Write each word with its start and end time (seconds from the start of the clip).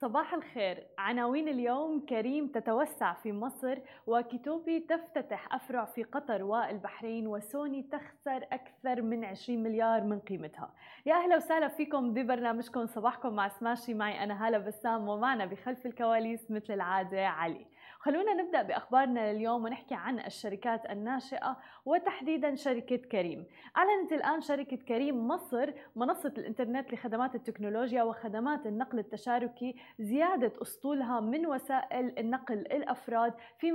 صباح 0.00 0.34
الخير. 0.34 0.86
عناوين 0.98 1.48
اليوم 1.48 2.06
كريم 2.06 2.46
تتوسع 2.46 3.12
في 3.12 3.32
مصر 3.32 3.78
وكيتوبي 4.06 4.80
تفتتح 4.80 5.54
أفرع 5.54 5.84
في 5.84 6.02
قطر 6.02 6.42
والبحرين 6.42 7.26
وسوني 7.26 7.82
تخسر 7.82 8.46
أكثر 8.52 9.02
من 9.02 9.24
20 9.24 9.62
مليار 9.62 10.04
من 10.04 10.18
قيمتها. 10.18 10.74
يا 11.06 11.14
أهلا 11.14 11.36
وسهلا 11.36 11.68
فيكم 11.68 12.14
ببرنامجكم. 12.14 12.86
صباحكم 12.86 13.34
مع 13.34 13.48
سماشي. 13.48 13.94
معي 13.94 14.24
أنا 14.24 14.46
هالة 14.46 14.58
بسام 14.58 15.08
ومعنا 15.08 15.44
بخلف 15.44 15.86
الكواليس 15.86 16.50
مثل 16.50 16.74
العادة 16.74 17.26
علي. 17.26 17.66
خلونا 18.02 18.34
نبدأ 18.34 18.62
بأخبارنا 18.62 19.32
لليوم 19.32 19.64
ونحكي 19.64 19.94
عن 19.94 20.18
الشركات 20.18 20.90
الناشئة 20.90 21.56
وتحديدا 21.84 22.54
شركة 22.54 22.96
كريم. 22.96 23.46
أعلنت 23.76 24.12
الآن 24.12 24.40
شركة 24.40 24.76
كريم 24.76 25.28
مصر 25.28 25.72
منصة 25.96 26.32
الإنترنت 26.38 26.92
لخدمات 26.92 27.34
التكنولوجيا 27.34 28.02
وخدمات 28.02 28.66
النقل 28.66 28.98
التشاركي 28.98 29.76
زيادة 29.98 30.52
أسطولها 30.62 31.20
من 31.20 31.46
وسائل 31.46 32.18
النقل 32.18 32.54
الأفراد 32.58 33.34
في 33.58 33.72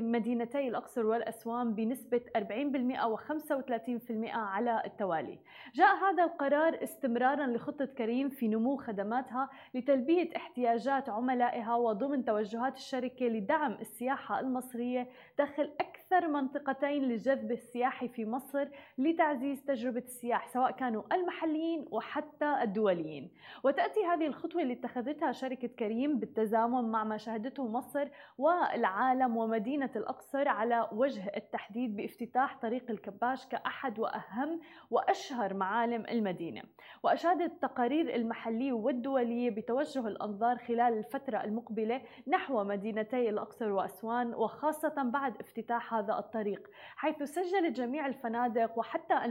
مدينتي 0.00 0.68
الأقصر 0.68 1.06
والأسوان 1.06 1.74
بنسبة 1.74 2.20
40% 2.36 2.40
و35% 2.40 4.34
على 4.34 4.82
التوالي. 4.84 5.38
جاء 5.74 5.96
هذا 5.96 6.24
القرار 6.24 6.82
استمرارا 6.82 7.46
لخطة 7.46 7.84
كريم 7.84 8.28
في 8.28 8.48
نمو 8.48 8.76
خدماتها 8.76 9.50
لتلبية 9.74 10.36
احتياجات 10.36 11.08
عملائها 11.08 11.74
وضمن 11.76 12.24
توجهات 12.24 12.76
الشركة 12.76 13.26
لدعم 13.26 13.57
دعم 13.58 13.72
السياحة 13.80 14.40
المصرية 14.40 15.08
داخل 15.38 15.70
أكثر 15.80 15.97
منطقتين 16.16 17.02
للجذب 17.02 17.52
السياحي 17.52 18.08
في 18.08 18.26
مصر 18.26 18.68
لتعزيز 18.98 19.62
تجربة 19.64 19.98
السياح 19.98 20.48
سواء 20.48 20.70
كانوا 20.70 21.02
المحليين 21.12 21.86
وحتى 21.90 22.58
الدوليين. 22.62 23.30
وتأتي 23.64 24.04
هذه 24.04 24.26
الخطوة 24.26 24.62
اللي 24.62 24.72
اتخذتها 24.72 25.32
شركة 25.32 25.68
كريم 25.68 26.18
بالتزامن 26.18 26.90
مع 26.90 27.04
ما 27.04 27.16
شهدته 27.16 27.68
مصر 27.68 28.08
والعالم 28.38 29.36
ومدينة 29.36 29.90
الأقصر 29.96 30.48
على 30.48 30.88
وجه 30.92 31.32
التحديد 31.36 31.96
بافتتاح 31.96 32.56
طريق 32.62 32.90
الكباش 32.90 33.46
كأحد 33.46 33.98
وأهم 33.98 34.60
وأشهر 34.90 35.54
معالم 35.54 36.04
المدينة. 36.10 36.62
وأشادت 37.02 37.52
التقارير 37.52 38.14
المحلية 38.14 38.72
والدولية 38.72 39.50
بتوجه 39.50 40.08
الأنظار 40.08 40.58
خلال 40.58 40.98
الفترة 40.98 41.44
المقبلة 41.44 42.02
نحو 42.28 42.64
مدينتي 42.64 43.28
الأقصر 43.28 43.72
وأسوان 43.72 44.34
وخاصة 44.34 45.02
بعد 45.02 45.36
افتتاح 45.40 45.97
هذا 45.98 46.18
الطريق 46.18 46.70
حيث 46.96 47.22
سجلت 47.22 47.76
جميع 47.76 48.06
الفنادق 48.06 48.78
وحتى 48.78 49.24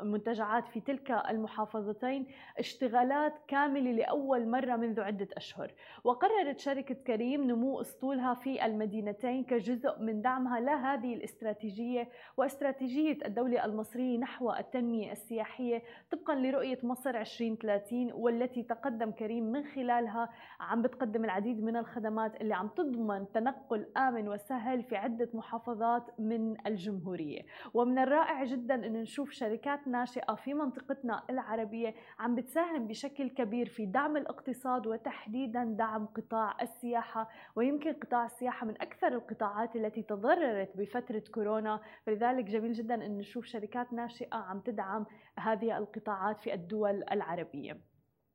المنتجعات 0.00 0.68
في 0.68 0.80
تلك 0.80 1.10
المحافظتين 1.10 2.26
اشتغالات 2.58 3.34
كاملة 3.48 3.92
لأول 3.92 4.48
مرة 4.48 4.76
منذ 4.76 5.00
عدة 5.00 5.28
أشهر. 5.36 5.72
وقررت 6.04 6.58
شركة 6.58 6.94
كريم 6.94 7.44
نمو 7.50 7.80
أسطولها 7.80 8.34
في 8.34 8.66
المدينتين 8.66 9.44
كجزء 9.44 9.98
من 10.00 10.22
دعمها 10.22 10.60
لهذه 10.60 11.14
الاستراتيجية 11.14 12.08
واستراتيجية 12.36 13.18
الدولة 13.26 13.64
المصرية 13.64 14.18
نحو 14.18 14.52
التنمية 14.52 15.12
السياحية 15.12 15.82
طبقا 16.10 16.34
لرؤية 16.34 16.78
مصر 16.82 17.10
2030 17.20 18.12
والتي 18.12 18.62
تقدم 18.62 19.10
كريم 19.10 19.44
من 19.52 19.64
خلالها 19.64 20.28
عم 20.60 20.82
بتقدم 20.82 21.24
العديد 21.24 21.64
من 21.64 21.76
الخدمات 21.76 22.40
اللي 22.40 22.54
عم 22.54 22.68
تضمن 22.68 23.26
تنقل 23.34 23.86
آمن 23.96 24.28
وسهل 24.28 24.82
في 24.82 24.96
عدة 24.96 25.28
محافظات 25.34 25.91
من 26.18 26.66
الجمهورية. 26.66 27.42
ومن 27.74 27.98
الرائع 27.98 28.44
جدا 28.44 28.74
أن 28.74 28.92
نشوف 28.92 29.30
شركات 29.30 29.88
ناشئة 29.88 30.34
في 30.34 30.54
منطقتنا 30.54 31.22
العربية 31.30 31.94
عم 32.18 32.34
بتساهم 32.34 32.86
بشكل 32.86 33.28
كبير 33.30 33.68
في 33.68 33.86
دعم 33.86 34.16
الاقتصاد 34.16 34.86
وتحديدا 34.86 35.64
دعم 35.64 36.06
قطاع 36.06 36.56
السياحة 36.62 37.28
ويمكن 37.56 37.92
قطاع 37.92 38.24
السياحة 38.24 38.66
من 38.66 38.74
أكثر 38.82 39.08
القطاعات 39.08 39.76
التي 39.76 40.02
تضررت 40.02 40.76
بفترة 40.76 41.22
كورونا. 41.34 41.80
فلذلك 42.06 42.44
جميل 42.44 42.72
جدا 42.72 42.94
أن 42.94 43.18
نشوف 43.18 43.44
شركات 43.44 43.92
ناشئة 43.92 44.36
عم 44.36 44.60
تدعم 44.60 45.06
هذه 45.38 45.78
القطاعات 45.78 46.40
في 46.40 46.54
الدول 46.54 47.04
العربية. 47.12 47.91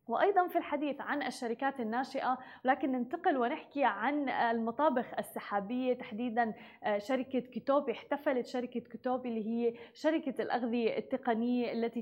وأيضا 0.08 0.48
في 0.48 0.58
الحديث 0.58 1.02
عن 1.02 1.24
الشركات 1.24 1.80
الناشئة 1.80 2.38
ولكن 2.66 2.92
ننتقل 2.92 3.38
ونحكي 3.38 3.84
عن 3.84 4.30
المطابخ 4.30 5.06
السحابية. 5.20 5.94
تحديدا 5.94 6.54
آه، 6.84 6.98
شركة 6.98 7.40
كيتوبي 7.40 7.92
احتفلت 7.92 8.46
شركة 8.48 8.80
كيتوبي 8.80 9.30
اللي 9.30 9.46
هي 9.48 9.74
شركة 9.94 10.42
الأغذية 10.42 10.98
التقنية 10.98 11.72
التي 11.72 12.02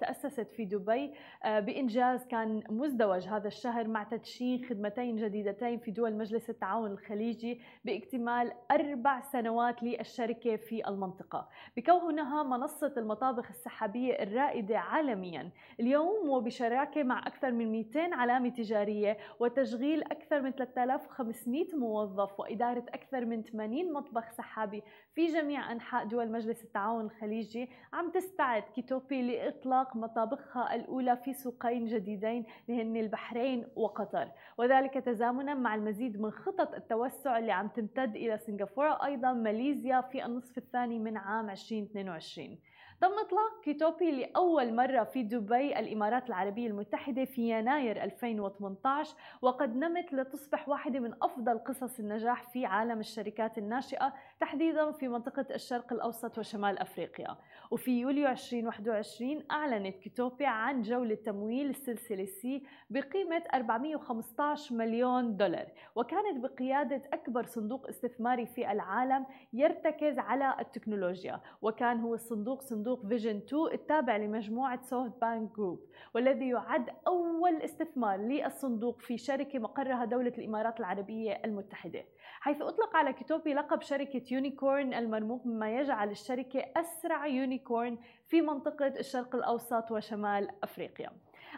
تأسست 0.00 0.52
في 0.52 0.64
دبي 0.64 1.14
آه، 1.44 1.60
بإنجاز 1.60 2.26
كان 2.26 2.62
مزدوج 2.70 3.26
هذا 3.28 3.48
الشهر 3.48 3.88
مع 3.88 4.02
تدشين 4.02 4.64
خدمتين 4.64 5.16
جديدتين 5.16 5.78
في 5.78 5.90
دول 5.90 6.14
مجلس 6.14 6.50
التعاون 6.50 6.90
الخليجي 6.90 7.60
باكتمال 7.84 8.52
أربع 8.70 9.20
سنوات 9.20 9.82
للشركة 9.82 10.56
في 10.56 10.88
المنطقة. 10.88 11.48
بكونها 11.76 12.42
منصة 12.42 12.92
المطابخ 12.96 13.48
السحابية 13.48 14.12
الرائدة 14.22 14.78
عالميا. 14.78 15.50
اليوم 15.80 16.28
وبشراكة 16.28 17.02
مع 17.02 17.26
أكثر 17.26 17.45
أكثر 17.46 17.58
من 17.58 17.72
200 17.72 18.14
علامة 18.14 18.48
تجارية 18.48 19.16
وتشغيل 19.40 20.02
أكثر 20.02 20.42
من 20.42 20.50
3500 20.50 21.76
موظف 21.76 22.40
وإدارة 22.40 22.84
أكثر 22.88 23.24
من 23.24 23.42
80 23.42 23.92
مطبخ 23.92 24.30
سحابي 24.30 24.82
في 25.14 25.26
جميع 25.26 25.72
أنحاء 25.72 26.04
دول 26.04 26.32
مجلس 26.32 26.64
التعاون 26.64 27.04
الخليجي. 27.04 27.68
عم 27.92 28.10
تستعد 28.10 28.62
كيتوبي 28.62 29.22
لإطلاق 29.22 29.96
مطابخها 29.96 30.74
الأولى 30.74 31.16
في 31.16 31.32
سوقين 31.32 31.86
جديدين 31.86 32.44
لهن 32.68 32.96
البحرين 32.96 33.66
وقطر. 33.76 34.28
وذلك 34.58 34.94
تزامنا 34.94 35.54
مع 35.54 35.74
المزيد 35.74 36.20
من 36.20 36.30
خطط 36.30 36.74
التوسع 36.74 37.38
اللي 37.38 37.52
عم 37.52 37.68
تمتد 37.68 38.16
إلى 38.16 38.38
سنغافورة 38.38 39.04
أيضا 39.04 39.32
ماليزيا 39.32 40.00
في 40.00 40.26
النصف 40.26 40.58
الثاني 40.58 40.98
من 40.98 41.16
عام 41.16 41.50
2022 41.50 42.58
تم 43.00 43.12
إطلاق 43.26 43.60
كيتوبي 43.64 44.10
لأول 44.10 44.74
مرة 44.74 45.04
في 45.04 45.22
دبي 45.22 45.78
الإمارات 45.78 46.28
العربية 46.28 46.66
المتحدة 46.66 47.24
في 47.24 47.50
يناير 47.50 48.04
2018 48.04 49.16
وقد 49.42 49.76
نمت 49.76 50.12
لتصبح 50.12 50.68
واحدة 50.68 51.00
من 51.00 51.14
أفضل 51.22 51.58
قصص 51.58 51.98
النجاح 51.98 52.42
في 52.50 52.66
عالم 52.66 53.00
الشركات 53.00 53.58
الناشئة 53.58 54.14
تحديدا 54.40 54.92
في 54.92 55.08
منطقة 55.08 55.46
الشرق 55.54 55.92
الأوسط 55.92 56.38
وشمال 56.38 56.78
أفريقيا. 56.78 57.36
وفي 57.70 58.00
يوليو 58.00 58.28
2021 58.28 59.42
أعلنت 59.50 59.96
كيتوبي 59.96 60.46
عن 60.46 60.82
جولة 60.82 61.14
تمويل 61.14 61.70
السلسلة 61.70 62.24
سي 62.24 62.62
بقيمة 62.90 63.42
415 63.54 64.74
مليون 64.74 65.36
دولار 65.36 65.66
وكانت 65.94 66.38
بقيادة 66.44 67.02
أكبر 67.12 67.46
صندوق 67.46 67.88
استثماري 67.88 68.46
في 68.46 68.72
العالم 68.72 69.26
يرتكز 69.52 70.18
على 70.18 70.56
التكنولوجيا 70.60 71.40
وكان 71.62 72.00
هو 72.00 72.14
الصندوق 72.14 72.62
صندوق 72.62 73.06
فيجن 73.06 73.36
2 73.36 73.62
التابع 73.72 74.16
لمجموعة 74.16 74.82
سوفت 74.82 75.20
بانك 75.20 75.56
جروب 75.56 75.80
والذي 76.14 76.48
يعد 76.48 76.90
أول 77.06 77.56
استثمار 77.62 78.18
للصندوق 78.20 79.00
في 79.00 79.18
شركة 79.18 79.58
مقرها 79.58 80.04
دولة 80.04 80.32
الإمارات 80.38 80.80
العربية 80.80 81.40
المتحدة. 81.44 82.04
حيث 82.40 82.62
أطلق 82.62 82.96
على 82.96 83.12
كيتوبي 83.12 83.54
لقب 83.54 83.82
شركة 83.82 84.22
unicorn 84.30 84.94
المرموق 84.94 85.46
مما 85.46 85.78
يجعل 85.78 86.10
الشركة 86.10 86.64
أسرع 86.76 87.26
unicorn 87.26 87.98
في 88.28 88.40
منطقة 88.40 88.86
الشرق 88.86 89.34
الأوسط 89.34 89.90
وشمال 89.90 90.50
أفريقيا. 90.62 91.10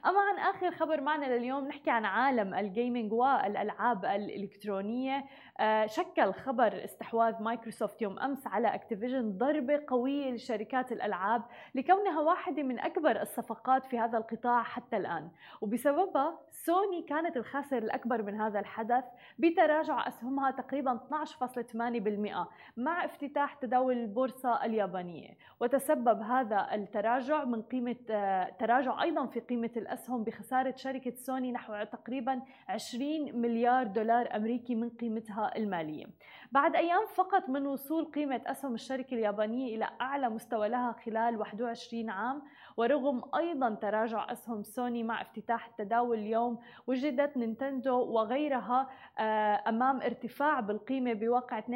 أما 0.07 0.21
عن 0.21 0.39
آخر 0.39 0.71
خبر 0.71 1.01
معنا 1.01 1.27
لليوم 1.27 1.69
نحكي 1.69 1.91
عن 1.91 2.05
عالم 2.05 2.55
ال 2.55 2.63
gaming 2.63 3.13
والألعاب 3.13 4.05
الإلكترونية. 4.05 5.25
آه، 5.61 5.87
شكل 5.87 6.33
خبر 6.33 6.85
استحواذ 6.85 7.43
مايكروسوفت 7.43 8.03
يوم 8.03 8.19
أمس 8.19 8.47
على 8.47 8.75
أكتيفيجن 8.75 9.39
ضربة 9.39 9.83
قوية 9.89 10.31
لشركات 10.31 10.93
الألعاب 10.93 11.43
لكونها 11.75 12.21
واحدة 12.21 12.63
من 12.63 12.79
أكبر 12.79 13.23
الصفقات 13.23 13.87
في 13.87 13.99
هذا 13.99 14.19
القطاع 14.19 14.63
حتى 14.63 14.97
الآن. 14.97 15.31
وبسببها 15.61 16.39
سوني 16.51 17.03
كانت 17.03 17.37
الخاسر 17.37 17.79
الأكبر 17.79 18.23
من 18.23 18.41
هذا 18.41 18.61
الحدث 18.61 19.05
بتراجع 19.39 20.09
أسهمها 20.09 20.51
تقريبا 20.51 20.95
12.8% 20.95 22.49
مع 22.77 23.05
افتتاح 23.05 23.55
تداول 23.55 23.99
البورصة 23.99 24.65
اليابانية. 24.65 25.37
وتسبب 25.61 26.23
هذا 26.23 26.69
التراجع 26.75 27.45
من 27.45 27.63
قيمة 27.63 27.97
آه، 28.11 28.51
تراجع 28.59 29.03
أيضا 29.03 29.27
في 29.27 29.41
قيمة 29.41 29.71
الأسهم 29.89 30.25
بخسارة 30.25 30.75
شركة 30.77 31.15
سوني 31.17 31.53
نحو 31.53 31.85
تقريبا 31.85 32.43
20 32.69 33.41
مليار 33.41 33.87
دولار 33.87 34.37
أمريكي 34.37 34.75
من 34.75 34.91
قيمتها 34.91 35.57
المالية. 35.57 36.07
بعد 36.53 36.77
أيام 36.77 37.07
فقط 37.15 37.49
من 37.49 37.67
وصول 37.67 38.05
قيمة 38.05 38.41
أسهم 38.47 38.75
الشركة 38.75 39.15
اليابانية 39.15 39.77
إلى 39.77 39.89
أعلى 40.01 40.29
مستوى 40.29 40.69
لها 40.69 40.93
خلال 40.93 41.37
21 41.37 42.11
عام 42.11 42.43
ورغم 42.77 43.23
أيضا 43.37 43.75
تراجع 43.75 44.33
أسهم 44.33 44.63
سوني 44.63 45.03
مع 45.03 45.23
افتتاح 45.23 45.67
التداول 45.67 46.19
اليوم 46.19 46.59
وجدت 46.87 47.37
نينتندو 47.37 47.97
وغيرها 47.97 48.89
آه، 49.19 49.63
أمام 49.69 50.01
ارتفاع 50.01 50.61
بالقيمة 50.61 51.13
بواقع 51.13 51.61
2.51 51.61 51.67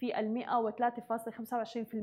في 0.00 0.18
المئة 0.18 0.58
و 0.58 0.70
3.25% 0.70 0.76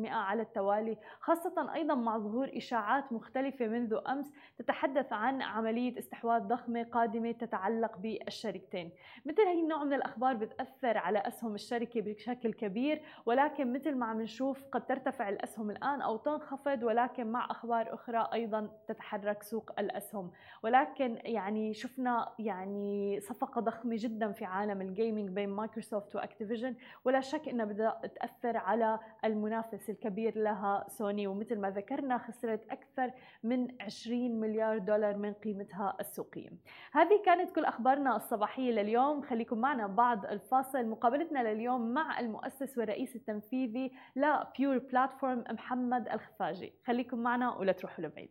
على 0.06 0.42
التوالي 0.42 0.98
خاصة 1.20 1.74
أيضا 1.74 1.96
مع 1.96 2.18
ظهور 2.18 2.50
إشاعات 2.54 3.14
مختلفة 3.14 3.68
منذ 3.68 3.98
أمس 4.08 4.32
تتحدث 4.58 5.14
عن 5.14 5.42
عملية 5.42 6.00
استحواذ 6.00 6.42
ضخمة 6.42 6.84
قادمة 6.84 7.32
تتعلق 7.32 7.98
بالشركتين. 7.98 8.92
مثل 9.26 9.42
هي 9.42 9.62
النوع 9.62 9.84
من 9.84 9.94
الأخبار 9.94 10.36
بتأثر 10.36 10.98
على 10.98 11.25
أسهم 11.28 11.56
الشركة 11.56 12.02
بشكل 12.02 12.54
كبير 12.54 13.02
ولكن 13.26 13.74
مثل 13.74 13.96
ما 13.96 14.06
عم 14.06 14.22
نشوف 14.22 14.66
قد 14.72 14.86
ترتفع 14.86 15.30
الأسهم 15.30 15.72
الآن 15.72 16.02
أو 16.02 16.18
تنخفض 16.18 16.84
ولكن 16.84 17.28
مع 17.28 17.52
أخبار 17.52 17.94
أخرى 17.94 18.30
أيضا 18.34 18.70
تتحرك 18.88 19.44
سوق 19.44 19.72
الأسهم. 19.80 20.32
ولكن 20.64 21.20
يعني 21.24 21.74
شفنا 21.74 22.34
يعني 22.40 23.20
صفقة 23.20 23.62
ضخمة 23.62 23.96
جدا 24.00 24.32
في 24.32 24.46
عالم 24.46 24.82
ال 24.82 24.89
gaming 24.89 25.30
بين 25.30 25.50
مايكروسوفت 25.50 26.16
وأكتيفيجن 26.16 26.76
ولا 27.06 27.22
شك 27.22 27.50
أنها 27.50 27.66
بدأت 27.66 28.06
تأثر 28.06 28.58
على 28.58 29.00
المنافس 29.26 29.90
الكبير 29.90 30.38
لها 30.38 30.86
سوني 30.88 31.28
ومثل 31.28 31.60
ما 31.60 31.70
ذكرنا 31.70 32.18
خسرت 32.18 32.72
أكثر 32.72 33.12
من 33.44 33.82
20 33.82 34.40
مليار 34.40 34.78
دولار 34.78 35.18
من 35.18 35.34
قيمتها 35.34 35.98
السوقية. 36.00 36.50
هذه 36.92 37.22
كانت 37.26 37.52
كل 37.52 37.66
أخبارنا 37.66 38.16
الصباحية 38.16 38.72
لليوم. 38.72 39.22
خليكم 39.22 39.58
معنا 39.58 39.88
بعد 39.88 40.26
الفاصل. 40.26 40.86
مقابلتنا 41.16 41.54
لليوم 41.54 41.94
مع 41.94 42.20
المؤسس 42.20 42.78
والرئيس 42.78 43.16
التنفيذي 43.16 43.92
لبيور 44.16 44.78
بلاتفورم 44.78 45.44
محمد 45.52 46.08
الخفاجي. 46.08 46.74
خليكم 46.86 47.18
معنا 47.18 47.56
ولا 47.56 47.72
تروحوا 47.72 48.06
لبعيد. 48.06 48.30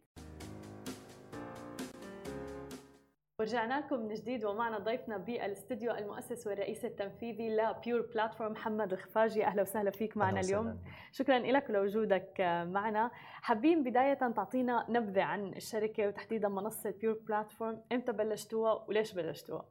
ورجعنا 3.40 3.80
لكم 3.80 4.00
من 4.00 4.14
جديد 4.14 4.44
ومعنا 4.44 4.78
ضيفنا 4.78 5.16
بالاستديو 5.16 5.92
المؤسس 5.92 6.46
والرئيس 6.46 6.84
التنفيذي 6.84 7.56
لبيور 7.56 8.00
بلاتفورم 8.00 8.52
محمد 8.52 8.92
الخفاجي. 8.92 9.44
أهلا 9.44 9.62
وسهلا 9.62 9.90
فيك 9.90 10.16
معنا 10.16 10.40
اليوم. 10.40 10.78
شكرا 11.12 11.38
لك 11.38 11.70
لوجودك 11.70 12.40
معنا. 12.66 13.10
حابين 13.42 13.82
بداية 13.82 14.14
تعطينا 14.14 14.86
نبذة 14.88 15.22
عن 15.22 15.48
الشركة 15.48 16.08
وتحديدا 16.08 16.48
منصة 16.48 16.94
بيور 17.00 17.18
بلاتفورم 17.28 17.82
إمتى 17.92 18.12
بلشتوها 18.12 18.84
وليش 18.88 19.14
بلشتوها؟ 19.14 19.64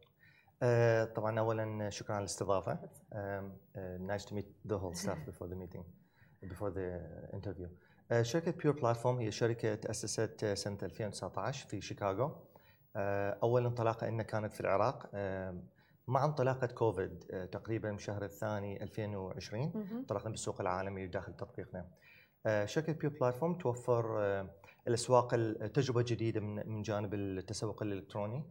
Uh, 0.64 1.16
طبعا 1.16 1.40
اولا 1.40 1.90
شكرا 1.90 2.16
على 2.16 2.22
الاستضافة. 2.24 2.80
um, 2.82 3.16
uh, 3.16 4.12
nice 4.12 4.26
to 4.26 4.34
meet 4.34 4.72
the 4.72 4.78
whole 4.78 4.94
staff 4.94 5.18
before 5.30 5.48
the 5.48 5.56
meeting 5.56 5.84
before 6.50 6.72
the 6.72 7.00
interview. 7.34 7.68
uh, 8.12 8.22
شركة 8.22 8.52
بيور 8.52 8.80
بلاتفورم 8.80 9.20
هي 9.20 9.32
شركة 9.32 9.76
تأسست 9.76 10.46
سنة 10.46 10.78
2019 10.84 11.68
في 11.68 11.82
شيكاغو. 11.82 12.32
آه، 12.96 13.38
اول 13.44 13.66
انطلاقه 13.66 14.08
لنا 14.10 14.24
كانت 14.24 14.54
في 14.54 14.62
العراق. 14.62 15.10
آه، 15.14 15.64
مع 16.08 16.26
انطلاقة 16.26 16.68
كوفيد 16.68 17.24
آه، 17.32 17.46
تقريبا 17.46 17.96
الشهر 17.96 18.26
الثاني 18.26 18.84
2020 18.84 19.88
انطلقنا 19.92 20.30
بالسوق 20.30 20.62
العالمي 20.62 21.08
داخل 21.08 21.34
تطبيقنا. 21.34 21.88
شركة 22.66 22.94
بيو 22.94 23.10
بلاتفورم 23.10 23.58
توفر 23.58 24.22
الأسواق 24.88 25.28
تجربة 25.74 26.02
جديدة 26.02 26.40
من 26.42 26.82
جانب 26.82 27.14
التسوق 27.14 27.84
الإلكتروني. 27.84 28.44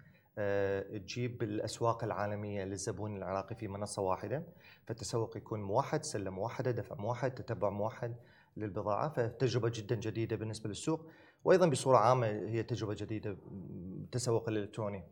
تجيب 0.98 1.42
الأسواق 1.42 2.04
العالمية 2.04 2.64
للزبون 2.64 3.16
العراقي 3.16 3.54
في 3.54 3.68
منصة 3.68 4.02
واحدة 4.02 4.42
فالتسوق 4.86 5.36
يكون 5.36 5.62
موحد 5.62 6.04
سلة 6.04 6.30
موحدة 6.30 6.70
دفع 6.70 6.94
موحد 6.94 7.30
تتبع 7.30 7.70
موحد 7.70 8.16
للبضاعة 8.56 9.08
فتجربة 9.08 9.72
جدا 9.74 9.94
جديدة 9.94 10.36
بالنسبة 10.36 10.68
للسوق 10.68 11.10
وأيضا 11.44 11.66
بصورة 11.66 11.98
عامة 11.98 12.26
هي 12.26 12.62
تجربة 12.62 12.94
جديدة 12.94 13.36
بالتسوق 13.50 14.48
الإلكتروني. 14.48 15.04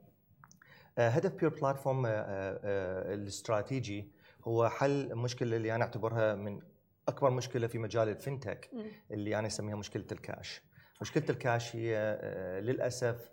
آه، 0.98 1.08
هدف 1.08 1.34
بيور 1.34 1.52
بلاتفورم 1.60 2.06
آه، 2.06 2.10
آه، 2.10 3.14
الاستراتيجي 3.14 4.12
هو 4.44 4.68
حل 4.68 5.14
مشكلة 5.14 5.56
اللي 5.56 5.74
أنا 5.74 5.84
أعتبرها 5.84 6.34
من 6.34 6.60
أكبر 7.08 7.30
مشكلة 7.30 7.66
في 7.66 7.78
مجال 7.78 8.16
ال 8.18 8.26
FinTech 8.26 8.76
اللي 9.10 9.38
أنا 9.38 9.46
أسميها 9.46 9.76
مشكلة 9.76 10.06
الكاش. 10.12 10.62
مشكلة 11.00 11.24
الكاش 11.30 11.76
هي 11.76 12.20
للأسف 12.62 13.30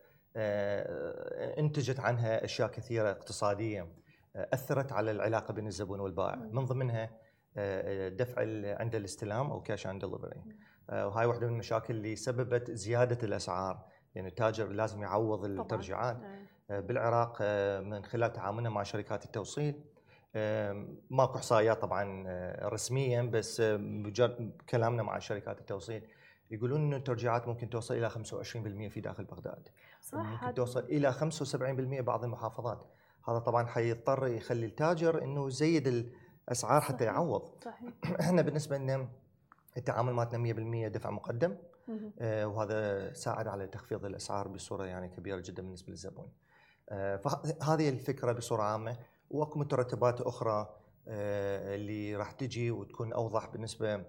انتجت 1.57 1.99
عنها 1.99 2.45
أشياء 2.45 2.67
كثيرة 2.67 3.11
اقتصاديه 3.11 3.87
أثرت 4.35 4.91
على 4.91 5.11
العلاقة 5.11 5.53
بين 5.53 5.67
الزبون 5.67 5.99
والبائع. 5.99 6.35
من 6.35 6.65
ضمنها 6.65 7.09
دفع 8.09 8.41
عند 8.79 8.95
الاستلام 8.95 9.51
أو 9.51 9.61
كاش 9.61 9.87
عند 9.87 10.05
ديليفري 10.05 10.43
وهاي 10.89 11.25
واحدة 11.25 11.47
من 11.47 11.53
المشاكل 11.53 11.95
اللي 11.95 12.15
سببت 12.15 12.71
زيادة 12.71 13.27
الأسعار. 13.27 13.85
يعني 14.15 14.27
التاجر 14.27 14.67
لازم 14.67 15.01
يعوض 15.01 15.45
الترجيعات 15.45 16.17
آه، 16.69 16.79
بالعراق 16.79 17.37
آه، 17.41 17.79
من 17.79 18.05
خلال 18.05 18.33
تعاملنا 18.33 18.69
مع 18.69 18.83
شركات 18.83 19.25
التوصيل. 19.25 19.83
ماكو 21.09 21.37
إحصائيات 21.37 21.81
طبعا 21.81 22.23
آه، 22.27 22.67
رسميا 22.67 23.21
بس 23.21 23.61
كلامنا 24.69 25.03
مع 25.03 25.19
شركات 25.19 25.59
التوصيل 25.59 26.03
يقولون 26.51 26.81
انه 26.81 26.95
الترجيعات 26.95 27.47
ممكن 27.47 27.69
توصل 27.69 27.93
إلى 27.93 28.09
25% 28.09 28.13
في 28.93 29.01
داخل 29.01 29.23
بغداد. 29.23 29.69
صح 30.01 30.17
ممكن 30.17 30.53
توصل 30.53 30.79
إلى 30.79 31.13
75% 31.13 32.01
بعض 32.01 32.23
المحافظات. 32.23 32.85
هذا 33.27 33.39
طبعا 33.39 33.65
حيضطر 33.65 34.27
يخلي 34.27 34.65
التاجر 34.65 35.23
إنه 35.23 35.47
يزيد 35.47 35.87
الأسعار 36.47 36.81
حتى 36.81 37.03
يعوض. 37.03 37.63
صحيح. 37.65 37.93
إحنا 38.21 38.41
بالنسبة 38.41 38.77
لنا 38.77 39.09
التعامل 39.77 40.13
مالتنا 40.13 40.87
100% 40.87 40.91
دفع 40.91 41.09
مقدم. 41.09 41.57
آه 42.19 42.47
وهذا 42.47 43.13
ساعد 43.13 43.47
على 43.47 43.67
تخفيض 43.67 44.05
الأسعار 44.05 44.47
بصورة 44.47 44.85
يعني 44.85 45.09
كبيرة 45.09 45.39
جدا 45.39 45.63
بالنسبة 45.63 45.89
للزبون. 45.89 46.31
آه 46.89 47.15
فهذه 47.15 47.89
الفكرة 47.89 48.31
بصورة 48.31 48.63
عامة. 48.63 48.97
وأكو 49.29 49.59
مترتبات 49.59 50.21
أخرى 50.21 50.77
آه 51.07 51.75
اللي 51.75 52.15
راح 52.15 52.31
تجي 52.31 52.71
وتكون 52.71 53.13
أوضح 53.13 53.45
بالنسبة 53.49 54.05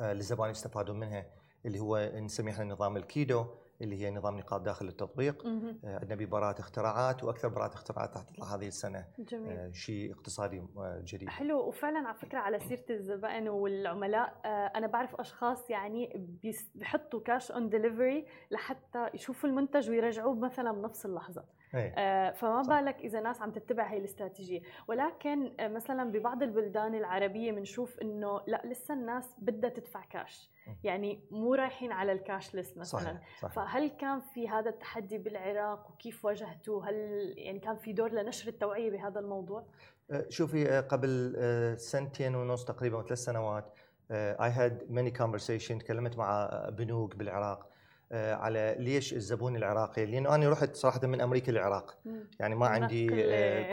للزبائن 0.00 0.50
يستفادون 0.50 1.00
منها 1.00 1.26
اللي 1.66 1.80
هو 1.80 2.10
نسميه 2.14 2.52
إحنا 2.52 2.64
نظام 2.64 2.96
الكيدو 2.96 3.46
اللي 3.82 3.96
هي 3.96 4.10
نظام 4.10 4.38
نقاط 4.38 4.60
داخل 4.60 4.88
التطبيق. 4.88 5.46
آه، 5.46 5.78
عندنا 5.84 6.14
ببراءة 6.14 6.60
اختراعات 6.60 7.24
وأكثر 7.24 7.48
براءة 7.48 7.74
اختراعات 7.74 8.16
راح 8.16 8.22
تطلع 8.22 8.54
هذه 8.54 8.66
السنة. 8.66 9.06
جميل. 9.18 9.52
آه، 9.52 9.70
شيء 9.72 10.12
اقتصادي 10.12 10.58
آه، 10.58 11.02
جديد. 11.04 11.28
حلو. 11.28 11.58
وفعلا 11.68 12.08
على 12.08 12.18
فكرة 12.18 12.38
على 12.38 12.58
سيرة 12.58 12.84
الزبائن 12.90 13.48
والعملاء 13.48 14.40
أنا 14.76 14.86
بعرف 14.86 15.14
أشخاص 15.14 15.70
يعني 15.70 16.28
بيحطوا 16.74 17.20
cash 17.20 17.52
on 17.52 17.68
delivery 17.68 18.26
لحتى 18.50 19.10
يشوفوا 19.14 19.48
المنتج 19.48 19.90
ويرجعوه 19.90 20.34
مثلا 20.34 20.72
بنفس 20.72 21.06
اللحظة. 21.06 21.44
آه 21.74 22.30
فما 22.30 22.62
صح. 22.62 22.68
بالك 22.80 22.96
إذا 22.96 23.20
ناس 23.20 23.42
عم 23.42 23.50
تتبع 23.50 23.86
هي 23.86 23.98
الاستراتيجية؟ 23.98 24.60
ولكن 24.88 25.52
مثلا 25.60 26.12
ببعض 26.12 26.42
البلدان 26.42 26.94
العربية 26.94 27.52
بنشوف 27.52 27.98
إنه 27.98 28.40
لا 28.46 28.62
لسه 28.64 28.94
الناس 28.94 29.34
بدها 29.38 29.70
تدفع 29.70 30.04
كاش 30.04 30.50
يعني 30.84 31.20
مو 31.30 31.54
رايحين 31.54 31.92
على 31.92 32.12
الكاش 32.12 32.54
ليست 32.54 32.78
مثلا. 32.78 33.00
صحيح. 33.00 33.38
صحيح. 33.40 33.52
فهل 33.52 33.88
كان 33.88 34.20
في 34.20 34.48
هذا 34.48 34.70
التحدي 34.70 35.18
بالعراق؟ 35.18 35.90
وكيف 35.90 36.24
واجهتوه؟ 36.24 36.88
هل 36.88 36.94
يعني 37.36 37.58
كان 37.58 37.76
في 37.76 37.92
دور 37.92 38.12
لنشر 38.12 38.48
التوعية 38.48 38.90
بهذا 38.90 39.20
الموضوع؟ 39.20 39.66
أه، 40.10 40.26
شوفي 40.28 40.68
أه، 40.68 40.80
قبل 40.80 41.34
سنتين 41.78 42.34
ونص 42.34 42.64
تقريبا 42.64 42.98
وثلاث 42.98 43.18
سنوات 43.18 43.74
I 44.10 44.50
had 44.50 44.86
many 44.90 45.10
conversations 45.10 45.78
تكلمت 45.78 46.18
مع 46.18 46.50
بنوك 46.72 47.16
بالعراق. 47.16 47.69
على 48.12 48.76
ليش 48.78 49.14
الزبون 49.14 49.56
العراقي؟ 49.56 50.06
لأنه 50.06 50.34
أنا 50.34 50.50
رحت 50.50 50.76
صراحة 50.76 51.06
من 51.06 51.20
أمريكا 51.20 51.50
للعراق. 51.50 51.98
يعني 52.40 52.54
ما 52.54 52.66
عندي 52.66 53.06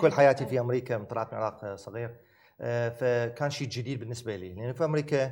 كل 0.02 0.12
حياتي 0.12 0.46
في 0.46 0.60
أمريكا 0.60 0.98
طلعت 0.98 1.34
من 1.34 1.40
العراق 1.40 1.76
صغير. 1.76 2.16
فكان 2.90 3.50
شيء 3.50 3.68
جديد 3.68 4.00
بالنسبة 4.00 4.36
لي. 4.36 4.54
لأنه 4.54 4.72
في 4.72 4.86
أمريكا 4.86 5.32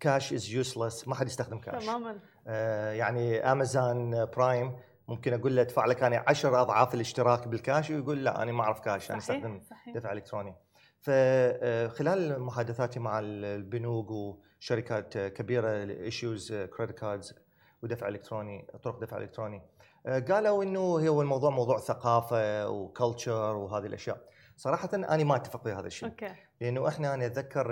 cash 0.00 0.32
is 0.32 0.50
useless 0.50 1.08
ما 1.08 1.14
حد 1.14 1.26
يستخدم 1.26 1.58
كاش 1.58 1.84
تماما. 1.86 2.18
آه 2.46 2.92
يعني 2.92 3.52
امازون 3.52 4.24
برايم 4.24 4.76
ممكن 5.08 5.32
أقول 5.34 5.56
له 5.56 5.62
ادفع 5.62 5.86
لك 5.86 6.02
أنا 6.02 6.24
10 6.26 6.60
أضعاف 6.60 6.94
الاشتراك 6.94 7.48
بالكاش 7.48 7.90
ويقول 7.90 8.24
لا 8.24 8.42
أنا 8.42 8.52
ما 8.52 8.62
أعرف 8.62 8.80
كاش 8.80 9.10
أنا 9.10 9.18
أستخدم 9.18 9.60
دفع 9.94 10.12
إلكتروني. 10.12 10.54
فخلال 11.00 12.32
آه، 12.32 12.38
محادثاتي 12.38 13.00
مع 13.00 13.18
البنوك 13.22 14.10
وشركات 14.10 15.18
كبيرة 15.18 15.68
issues 15.82 16.52
credit 16.52 16.98
cards 16.98 17.34
ودفع 17.82 18.08
إلكتروني 18.08 18.66
طرق 18.82 19.00
دفع 19.00 19.16
إلكتروني. 19.16 19.62
آه، 20.06 20.18
قالوا 20.18 20.62
إنه 20.62 20.80
هو 20.80 21.22
الموضوع 21.22 21.50
موضوع 21.50 21.78
ثقافة 21.78 22.68
و 22.70 22.81
culture 22.81 23.56
وهذه 23.56 23.86
الأشياء. 23.86 24.20
صراحة 24.56 24.88
أنا 24.94 25.24
ما 25.24 25.36
أتفق 25.36 25.64
بهذا 25.64 25.86
الشيء. 25.86 26.08
okay. 26.08 26.34
لأنه 26.60 26.88
إحنا 26.88 27.14
أنا 27.14 27.26
أتذكر 27.26 27.66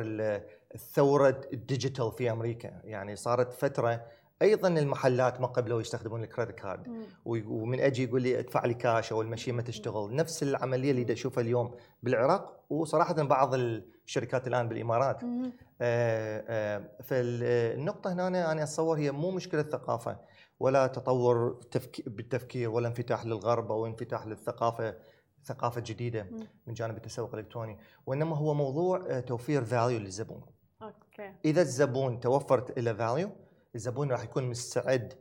الثورة 0.74 1.40
ال 1.52 1.60
digital 1.60 2.12
في 2.12 2.30
أمريكا. 2.30 2.80
يعني 2.84 3.16
صارت 3.16 3.52
فترة 3.52 4.02
أيضا 4.42 4.68
المحلات 4.68 5.40
ما 5.40 5.46
قبلوا 5.46 5.80
يستخدمون 5.80 6.22
ال 6.22 6.26
credit 6.26 6.50
card 6.50 7.06
ومن 7.24 7.80
أجي 7.80 8.04
يقول 8.04 8.22
لي 8.22 8.38
ادفع 8.38 8.64
لي 8.64 8.74
كاش 8.74 9.12
أو 9.12 9.22
ال 9.22 9.26
machine 9.26 9.54
ما 9.54 9.62
تشتغل. 9.62 10.14
نفس 10.14 10.42
العملية 10.42 10.90
اللي 10.90 11.12
أشوفها 11.12 11.42
اليوم 11.42 11.74
بالعراق. 12.02 12.60
وصراحة 12.70 13.14
بعض 13.14 13.54
الشركات 13.54 14.46
الآن 14.46 14.68
بالإمارات. 14.68 15.20
آه 15.80 16.90
فالنقطة 17.02 18.12
هنا 18.12 18.52
أنا 18.52 18.62
أتصور 18.62 18.98
هي 18.98 19.10
مو 19.10 19.30
مشكلة 19.30 19.62
ثقافه 19.62 20.18
ولا 20.60 20.86
تطور 20.86 21.60
بالتفكير 22.06 22.70
ولا 22.70 22.88
انفتاح 22.88 23.26
للغرب 23.26 23.72
أو 23.72 23.86
انفتاح 23.86 24.26
للثقافة 24.26 24.94
ثقافة 25.44 25.82
جديدة 25.86 26.26
من 26.66 26.74
جانب 26.74 26.96
التسوق 26.96 27.34
الإلكتروني. 27.34 27.78
وإنما 28.06 28.36
هو 28.36 28.54
موضوع 28.54 29.06
آه، 29.08 29.20
توفير 29.20 29.64
value 29.64 29.98
للزبون. 29.98 30.42
okay. 30.82 31.34
إذا 31.44 31.62
الزبون 31.62 32.20
توفرت 32.20 32.78
له 32.78 32.92
value 32.92 33.30
الزبون 33.74 34.10
راح 34.10 34.24
يكون 34.24 34.44
مستعد 34.44 35.14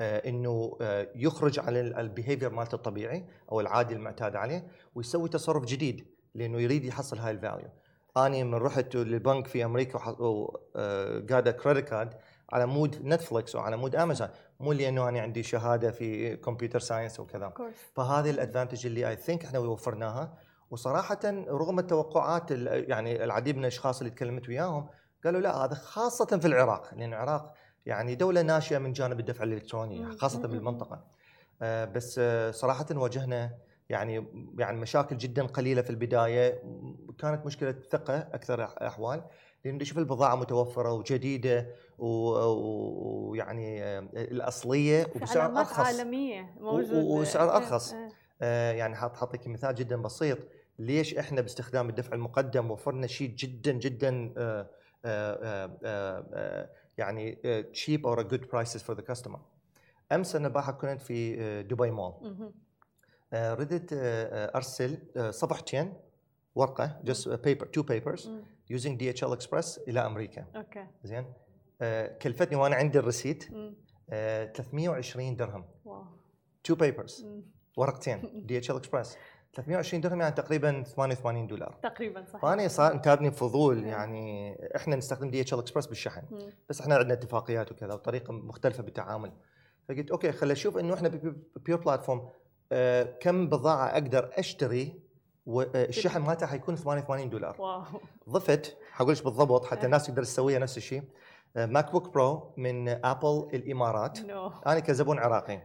آه، 0.00 0.28
إنه 0.28 0.76
آه، 0.80 1.08
يخرج 1.14 1.58
عن 1.58 1.76
ال 1.76 1.84
behavior 1.84 2.50
مالته 2.50 2.74
الطبيعي 2.74 3.24
أو 3.52 3.60
العادي 3.60 3.94
المعتاد 3.94 4.36
عليه 4.36 4.66
ويسوي 4.94 5.28
تصرف 5.28 5.64
جديد 5.64 6.06
لأنه 6.34 6.60
يريد 6.60 6.84
يحصل 6.84 7.18
هاي 7.18 7.30
ال 7.30 7.36
value 7.36 7.68
أني 8.16 8.44
من 8.44 8.54
رحت 8.54 8.94
للبنك 8.96 9.46
في 9.46 9.64
أمريكا 9.64 9.98
وقاعد 10.08 11.48
credit 11.48 11.88
card 11.88 12.14
على 12.52 12.66
مود 12.66 13.06
Netflix 13.06 13.56
وعلى 13.56 13.76
مود 13.76 13.96
أمازون. 13.96 14.28
مو 14.60 14.72
لأنه 14.72 15.08
أنا 15.08 15.20
عندي 15.20 15.42
شهادة 15.42 15.90
في 15.90 16.36
computer 16.36 16.78
science 16.80 17.20
وكذا 17.20 17.52
فهذه 17.94 18.30
ال 18.30 18.36
advantage 18.36 18.86
اللي 18.86 19.08
I 19.08 19.16
think 19.16 19.44
إحنا 19.44 19.58
وفرناها. 19.58 20.38
وصراحه 20.70 21.20
رغم 21.48 21.78
التوقعات 21.78 22.50
يعني 22.50 23.24
العديد 23.24 23.56
من 23.56 23.62
الأشخاص 23.62 24.00
اللي 24.00 24.10
تكلمت 24.10 24.48
وياهم 24.48 24.88
قالوا 25.24 25.40
لا 25.40 25.56
هذا 25.56 25.74
خاصه 25.74 26.38
في 26.38 26.46
العراق. 26.46 26.94
لأن 26.94 27.08
العراق 27.08 27.54
يعني 27.86 28.14
دولة 28.14 28.42
ناشئة 28.42 28.78
من 28.78 28.92
جانب 28.92 29.20
الدفع 29.20 29.44
الإلكتروني 29.44 30.18
خاصه 30.18 30.48
بالمنطقة. 30.48 31.04
آه، 31.62 31.84
بس 31.84 32.16
آه، 32.18 32.50
صراحة 32.50 32.86
واجهنا 32.90 33.50
يعني 33.90 34.26
يعني 34.58 34.80
مشاكل 34.80 35.16
جدا 35.16 35.46
قليلة 35.46 35.82
في 35.82 35.90
البداية 35.90 36.62
كانت 37.18 37.46
مشكلة 37.46 37.74
ثقة 37.90 38.18
أكثر 38.18 38.64
أحوال. 38.64 39.22
لأن 39.64 39.78
نشوف 39.78 39.98
البضاعة 39.98 40.36
متوفرة 40.36 40.92
وجديدة 40.92 41.66
ويعني 41.98 43.82
الأصلية 44.14 45.06
وبسعر 45.16 45.58
أرخص. 45.58 45.78
عالمية 45.78 46.54
موجودة. 46.60 46.98
وسعر 46.98 47.56
أرخص. 47.56 47.94
آه 48.42 48.72
يعني 48.72 48.96
حاط 48.96 49.16
حاطك 49.16 49.48
مثال 49.48 49.74
جدا 49.74 50.02
بسيط. 50.02 50.38
ليش 50.78 51.14
إحنا 51.14 51.40
باستخدام 51.40 51.88
الدفع 51.88 52.14
المقدم 52.14 52.70
وفرنا 52.70 53.06
شيء 53.06 53.28
جدا 53.28 53.72
جدا 53.72 54.32
آه 54.36 54.70
آه 55.04 55.78
آه 55.84 56.68
يعني 56.98 57.34
cheap 57.72 58.06
or 58.06 58.22
good 58.22 58.48
prices 58.52 58.82
for 58.82 58.96
the 58.96 59.02
customer 59.02 59.40
أمس 60.12 60.36
أنا 60.36 60.48
باحث 60.48 60.74
كنت 60.74 61.00
في 61.00 61.36
دبي 61.62 61.90
مول. 61.90 62.12
ردت 63.34 63.88
أرسل 64.54 64.98
صفحتين 65.30 65.94
ورقة 66.54 67.00
just 67.04 67.28
paper 67.28 67.66
two 67.66 67.82
papers 67.82 68.30
using 68.70 68.98
DHL 68.98 69.32
Express 69.32 69.78
إلى 69.78 70.06
أمريكا. 70.06 70.44
okay. 70.56 70.86
زين؟ 71.04 71.32
كلفتني 72.22 72.56
وأنا 72.56 72.76
عندي 72.76 72.98
ال 72.98 73.04
receipt 73.04 73.44
320 74.10 75.36
درهم. 75.36 75.64
wow. 75.84 76.04
two 76.64 76.74
papers 76.74 77.26
ورقتين 77.76 78.46
DHL 78.46 78.76
Express 78.76 79.16
320 79.54 80.00
درهم 80.00 80.20
يعني 80.20 80.34
تقريبا 80.34 80.82
88 80.82 81.46
دولار. 81.46 81.78
تقريبا 81.82 82.24
صحيح. 82.24 82.42
فأنا 82.42 82.68
صار 82.68 82.92
انتابني 82.92 83.30
فضول 83.30 83.84
يعني 83.84 84.56
إحنا 84.76 84.96
نستخدم 84.96 85.30
DHL 85.30 85.58
Express 85.58 85.86
بالشحن. 85.86 86.22
مم. 86.30 86.52
بس 86.68 86.80
إحنا 86.80 86.94
عندنا 86.94 87.12
اتفاقيات 87.12 87.72
وكذا 87.72 87.94
وطريقة 87.94 88.32
مختلفة 88.32 88.82
بالتعامل. 88.82 89.32
فقلت 89.88 90.10
okay 90.10 90.32
خليني 90.32 90.52
أشوف 90.52 90.78
إنه 90.78 90.94
إحنا 90.94 91.08
بي 91.56 91.66
our 91.66 91.80
platform 91.80 92.18
آه 92.20 92.32
كم 93.20 93.48
بضاعة 93.48 93.86
أقدر 93.86 94.30
أشتري 94.34 95.00
والشحن 95.46 96.22
مالته 96.22 96.46
حيكون 96.46 96.76
88 96.76 97.30
دولار. 97.30 97.56
wow. 97.58 97.82
ضفت 98.28 98.76
حقول 98.92 99.14
لك 99.14 99.24
بالضبط 99.24 99.64
حتى 99.64 99.86
الناس 99.86 100.06
تقدر 100.06 100.22
تسويها 100.22 100.58
نفس 100.58 100.76
الشيء. 100.76 101.02
MacBook 101.56 102.08
Pro 102.14 102.54
من 102.56 102.88
Apple 102.88 103.48
الإمارات. 103.54 104.18
no. 104.18 104.66
أنا 104.66 104.80
كزبون 104.80 105.18
عراقي. 105.18 105.62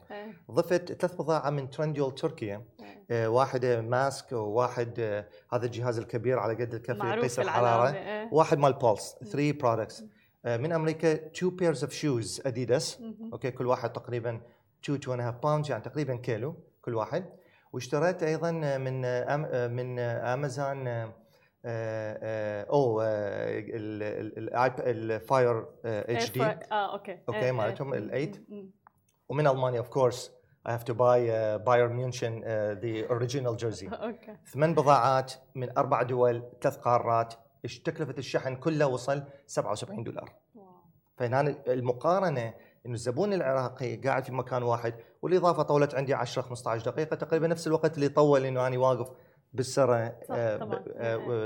ضفت 0.52 0.92
ثلاث 0.92 1.16
بضاعة 1.16 1.50
من 1.50 1.70
Trendyol 1.70 2.16
تركيا. 2.16 2.66
آه، 3.12 3.30
واحدة 3.30 3.82
mask 3.82 4.32
وواحد 4.32 5.00
آه، 5.00 5.26
هذا 5.54 5.66
الجهاز 5.66 5.98
الكبير 6.00 6.40
على 6.40 6.54
قد 6.54 6.74
الكف 6.74 6.98
يقيس 7.04 7.40
الحرارة. 7.40 7.90
واحد 8.32 8.58
مال 8.58 8.74
pulse 8.74 9.16
3 9.32 9.52
products 9.52 10.04
من 10.46 10.72
أمريكا 10.72 11.14
2 11.14 11.56
pairs 11.56 11.84
of 11.84 11.94
shoes 11.94 12.42
Adidas 12.46 13.02
okay 13.34 13.52
كل 13.52 13.68
واحد 13.68 13.94
تقريبا 13.94 14.42
2 14.84 15.00
2 15.00 15.20
half 15.20 15.36
pounds 15.44 15.72
يعني 15.72 15.84
تقريبا 15.84 16.16
كيلو. 16.16 16.56
كل 16.86 16.96
واحد 16.96 17.26
واشتريت 17.74 18.24
أيضا 18.24 18.52
من 18.52 19.02
من 19.72 20.00
أمازون 20.00 20.88
أو 22.70 23.02
ال 24.80 25.66
Fire 25.86 26.32
HD 26.32 26.44
آه 26.44 26.94
okay 26.94 27.20
okay 27.30 27.52
مالتهم 27.52 27.94
ال8 27.94 28.38
ومن 29.30 29.48
ألمانيا 29.48 29.80
of 29.80 29.90
course 29.90 30.32
I 30.68 30.72
have 30.72 30.86
to 30.86 30.96
buy 30.96 31.20
uh, 31.30 31.60
Bayern 31.60 31.94
München 32.00 32.34
uh, 32.42 32.74
the 32.84 33.06
original 33.14 33.56
jersey. 33.56 33.88
okay. 34.08 34.38
ثمان 34.46 34.74
بضاعات 34.74 35.34
من 35.56 35.78
أربع 35.78 36.02
دول 36.02 36.44
ثلاث 36.62 36.78
قارات 36.78 37.34
تكلفة 37.86 38.16
الشحن 38.18 38.56
كله 38.56 38.88
وصل 38.88 39.24
77 39.48 40.04
دولار. 40.04 40.34
واو. 40.56 40.66
فهنا 41.18 41.56
المقارنة 41.68 42.54
إنه 42.86 42.94
الزبون 42.94 43.34
العراقي 43.34 43.96
قاعد 43.96 44.24
في 44.24 44.34
مكان 44.34 44.64
واحد 44.64 44.96
والإضافة 45.26 45.64
طولت 45.64 45.96
عندي 45.96 46.14
10 46.14 46.42
15 46.42 46.92
دقيقة 46.92 47.16
تقريبا 47.16 47.48
نفس 47.48 47.68
الوقت 47.68 47.96
اللي 47.96 48.10
طول 48.10 48.46
إنه 48.46 48.68
أنا 48.68 48.80
واقف 48.80 49.12
بالسره 49.54 50.08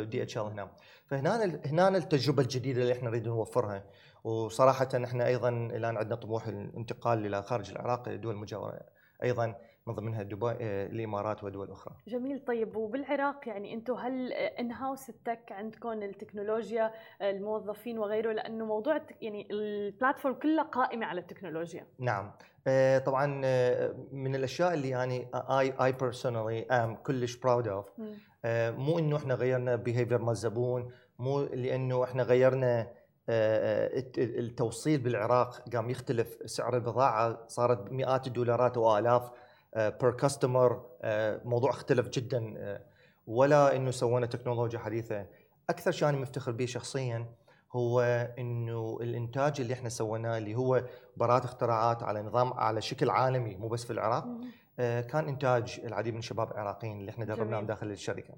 دي 0.03 0.24
اتش 0.24 0.38
ال 0.38 0.43
هنا. 0.43 0.71
فهنا 1.07 1.59
هنا 1.65 1.88
التجربة 1.98 2.41
الجديدة 2.43 2.81
اللي 2.81 2.93
إحنا 2.93 3.09
نريد 3.09 3.27
نوفرها. 3.27 3.83
وصراحة 4.24 4.88
إحنا 5.03 5.27
أيضا 5.27 5.50
الآن 5.50 5.98
عندنا 5.98 6.15
طموح 6.15 6.48
الانتقال 6.48 7.25
إلى 7.25 7.43
خارج 7.43 7.71
العراق 7.71 8.09
لدول 8.09 8.36
مجاورة 8.36 8.79
أيضا 9.24 9.55
من 9.88 9.93
ضمنها 9.93 10.24
دبي 10.24 10.50
آه، 10.50 10.88
الإمارات 10.88 11.43
ودول 11.43 11.71
أخرى. 11.71 11.95
جميل. 12.07 12.39
طيب 12.45 12.75
وبالعراق 12.75 13.48
يعني 13.48 13.74
أنتم 13.74 13.93
هل 13.93 14.33
in-house 14.33 14.71
ال 14.71 15.09
tech 15.09 15.51
عندكم 15.51 15.89
التكنولوجيا 15.89 16.91
الموظفين 17.21 18.00
وغيره؟ 18.00 18.31
لأنه 18.31 18.65
موضوع 18.65 19.01
يعني 19.21 19.48
ال 19.51 19.61
platform 19.61 20.35
كلها 20.36 20.63
قائمة 20.63 21.05
على 21.05 21.21
التكنولوجيا. 21.21 21.88
نعم. 22.00 22.31
طبعا 23.05 23.41
آه، 23.45 23.95
من 24.11 24.35
الأشياء 24.35 24.73
اللي 24.73 24.89
يعني 24.89 25.27
I 25.33 25.73
I 25.81 25.91
personally 25.91 26.65
am 26.65 26.95
كلش 26.95 27.35
proud 27.35 27.67
of 27.67 27.85
مو 28.77 28.99
إنه 28.99 29.17
إحنا 29.17 29.33
غيرنا 29.33 29.75
behavior 29.75 30.17
مال 30.17 30.31
الزبون 30.31 30.91
مو 31.19 31.41
لأنه 31.41 32.03
إحنا 32.03 32.23
غيرنا 32.23 32.88
التوصيل 34.17 34.99
بالعراق 34.99 35.69
قام 35.75 35.89
يختلف 35.89 36.38
سعر 36.45 36.75
البضاعة 36.75 37.47
صارت 37.47 37.91
مئات 37.91 38.27
الدولارات 38.27 38.77
وآلاف 38.77 39.31
بير 39.75 40.11
كاستمر 40.11 40.85
موضوع 41.45 41.69
اختلف 41.69 42.09
جدا 42.09 42.53
آه، 42.57 42.81
ولا 43.27 43.75
إنه 43.75 43.91
سوينا 43.91 44.25
تكنولوجيا 44.25 44.79
حديثة. 44.79 45.25
أكثر 45.69 45.91
شيء 45.91 46.09
أنا 46.09 46.17
مفتخر 46.17 46.51
به 46.51 46.65
شخصيا 46.65 47.25
هو 47.71 48.01
إنه 48.39 48.97
الإنتاج 49.01 49.61
اللي 49.61 49.73
إحنا 49.73 49.89
سويناه 49.89 50.38
اللي 50.38 50.55
هو 50.55 50.83
براءة 51.17 51.45
اختراعات 51.45 52.03
على 52.03 52.21
نظام 52.21 52.53
على 52.53 52.81
شكل 52.81 53.09
عالمي 53.09 53.55
مو 53.55 53.67
بس 53.67 53.85
في 53.85 53.93
العراق 53.93 54.25
آه، 54.79 55.01
كان 55.01 55.27
إنتاج 55.27 55.81
العديد 55.83 56.13
من 56.13 56.19
الشباب 56.19 56.51
العراقيين 56.51 56.99
اللي 56.99 57.11
إحنا 57.11 57.25
دربناهم 57.25 57.65
داخل 57.65 57.91
الشركة. 57.91 58.33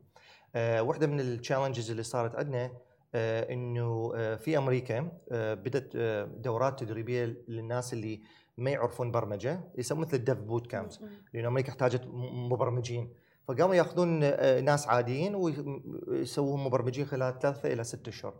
آه، 0.55 0.81
واحدة 0.81 1.07
من 1.07 1.19
التشالنجز 1.19 1.91
اللي 1.91 2.03
صارت 2.03 2.35
عندنا 2.35 2.71
إنه 3.15 4.11
في 4.35 4.57
أمريكا 4.57 5.11
بدأت 5.31 5.97
دورات 6.37 6.79
تدريبية 6.79 7.43
للناس 7.47 7.93
اللي 7.93 8.21
ما 8.57 8.69
يعرفون 8.69 9.11
برمجة 9.11 9.61
يسمون 9.77 10.01
مثل 10.01 10.17
ال 10.17 10.37
dev 10.37 10.67
bootcamps 10.67 10.99
لأن 11.33 11.45
أمريكا 11.45 11.69
احتاجت 11.69 12.01
مبرمجين. 12.51 13.13
فقاموا 13.47 13.75
ياخذون 13.75 14.19
آه، 14.23 14.59
ناس 14.59 14.87
عاديين 14.87 15.35
ويسووهم 15.35 16.65
مبرمجين 16.65 17.05
خلال 17.05 17.39
ثلاثة 17.39 17.73
إلى 17.73 17.83
ستة 17.83 18.09
أشهر. 18.09 18.33
آه، 18.33 18.35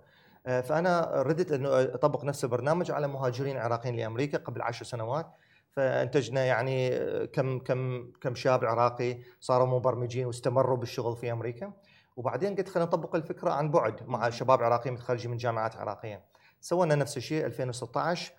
فأنا 0.45 1.21
ردت 1.21 1.51
أنه 1.51 1.69
أطبق 1.81 2.23
نفس 2.23 2.43
البرنامج 2.43 2.91
على 2.91 3.07
مهاجرين 3.07 3.57
عراقيين 3.57 3.95
لأمريكا 3.95 4.37
قبل 4.37 4.61
عشر 4.61 4.85
سنوات 4.85 5.27
فأنتجنا 5.71 6.45
يعني 6.45 6.95
آه، 6.95 7.25
كم 7.25 7.59
كم 7.59 8.11
كم 8.21 8.35
شاب 8.35 8.65
عراقي 8.65 9.17
صاروا 9.39 9.67
مبرمجين 9.67 10.25
واستمروا 10.25 10.77
بالشغل 10.77 11.15
في 11.17 11.31
أمريكا. 11.31 11.73
وبعدين 12.15 12.55
قلت 12.55 12.69
خلينا 12.69 12.87
نطبق 12.87 13.15
الفكرة 13.15 13.51
عن 13.51 13.71
بعد 13.71 14.07
مع 14.07 14.29
شباب 14.29 14.63
عراقيين 14.63 14.93
متخرجين 14.93 15.31
من 15.31 15.37
جامعات 15.37 15.75
عراقية. 15.75 16.23
سوينا 16.61 16.95
نفس 16.95 17.17
الشيء 17.17 17.45
2016 17.45 18.33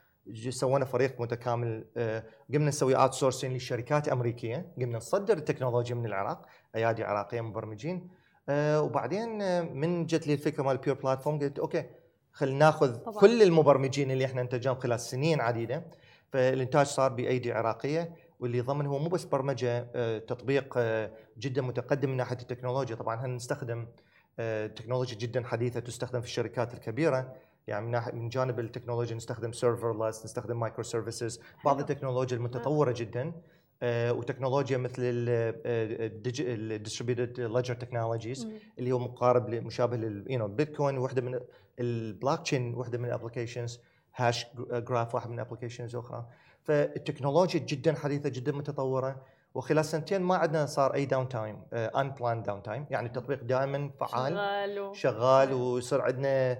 سوينا 0.49 0.85
فريق 0.85 1.21
متكامل 1.21 1.87
آه، 1.97 2.25
قمنا 2.52 2.68
نسوي 2.68 2.97
outsourcing 2.97 3.56
لشركات 3.56 4.09
أمريكية 4.09 4.73
قمنا 4.76 4.97
نصدر 4.97 5.37
التكنولوجيا 5.37 5.94
من 5.94 6.06
العراق 6.06 6.47
أيادي 6.75 7.04
عراقية 7.04 7.40
مبرمجين. 7.40 7.97
آه، 7.97 8.22
وبعدين 8.50 9.42
آه، 9.42 9.62
من 9.62 10.06
جت 10.06 10.26
لي 10.26 10.32
الفكرة 10.32 10.62
مال 10.62 10.76
بي 10.76 10.85
our 10.85 10.97
platform 10.97 11.38
قلت 11.38 11.58
okay 11.59 11.85
خلينا 12.32 12.58
ناخذ 12.58 12.96
طبعا. 12.96 13.20
كل 13.20 13.42
المبرمجين 13.42 14.11
اللي 14.11 14.25
إحنا 14.25 14.40
انتجناهم 14.40 14.76
خلال 14.76 15.00
سنين 15.00 15.40
عديدة. 15.40 15.84
فالإنتاج 16.32 16.87
صار 16.87 17.12
بأيدي 17.12 17.52
عراقية 17.52 18.16
واللي 18.40 18.61
ضمن 18.61 18.87
هو 18.87 18.99
مو 18.99 19.08
بس 19.08 19.25
برمجة 19.25 19.80
تطبيق 20.18 20.78
جدا 21.38 21.62
متقدم 21.62 22.11
من 22.11 22.16
ناحية 22.16 22.37
التكنولوجيا. 22.37 22.96
طبعا 22.96 23.16
إحنا 23.16 23.28
نستخدم 23.28 23.87
تكنولوجيا 24.76 25.18
جدا 25.18 25.44
حديثة 25.44 25.80
تستخدم 25.80 26.20
في 26.20 26.26
الشركات 26.26 26.75
الكبيرة؟ 26.75 27.32
يعني 27.66 27.87
من 27.87 28.00
من 28.12 28.28
جانب 28.28 28.61
التكنولوجيا 28.61 29.16
نستخدم 29.16 29.52
serverless 29.52 30.25
نستخدم 30.25 30.61
microservices 30.61 31.40
بعض 31.64 31.80
التكنولوجيا 31.80 32.37
المتطورة 32.37 32.92
جدا. 32.96 33.22
آه، 33.22 33.32
وتكنولوجيا 33.84 34.78
مثل 34.78 34.94
ال 34.99 35.19
distributed 35.19 37.40
ledger 37.40 37.75
technologies 37.75 38.49
اللي 38.78 38.92
هو 38.92 38.98
مقارب 38.98 39.50
مشابه 39.50 39.96
لل 39.96 40.24
يو 40.30 40.48
بيتكوين 40.48 40.98
واحدة 40.98 41.22
من 41.22 41.40
البلوك 41.80 42.40
تشين 42.40 42.74
واحدة 42.74 42.98
من 42.98 43.04
ال 43.04 43.10
applications 43.10 43.80
هاش 44.16 44.46
جراف 44.70 45.14
واحد 45.14 45.30
من 45.30 45.40
ال 45.40 45.45
applications 45.45 45.97
أخرى. 45.96 46.26
فالتكنولوجيا 46.62 47.60
جدا 47.60 47.94
حديثة 47.94 48.28
جدا 48.28 48.52
متطورة. 48.52 49.22
وخلال 49.54 49.84
سنتين 49.84 50.22
ما 50.22 50.36
عندنا 50.36 50.66
صار 50.66 50.94
أي 50.94 51.04
downtime 51.04 51.62
unplanned 51.73 52.42
downtime 52.42 52.87
يعني 52.90 53.06
التطبيق 53.06 53.42
دائما 53.42 53.90
فعال 54.00 54.32
شغال 54.32 54.80
و... 54.80 54.92
شغال 54.92 55.52
ويصير 55.52 56.00
عندنا 56.00 56.58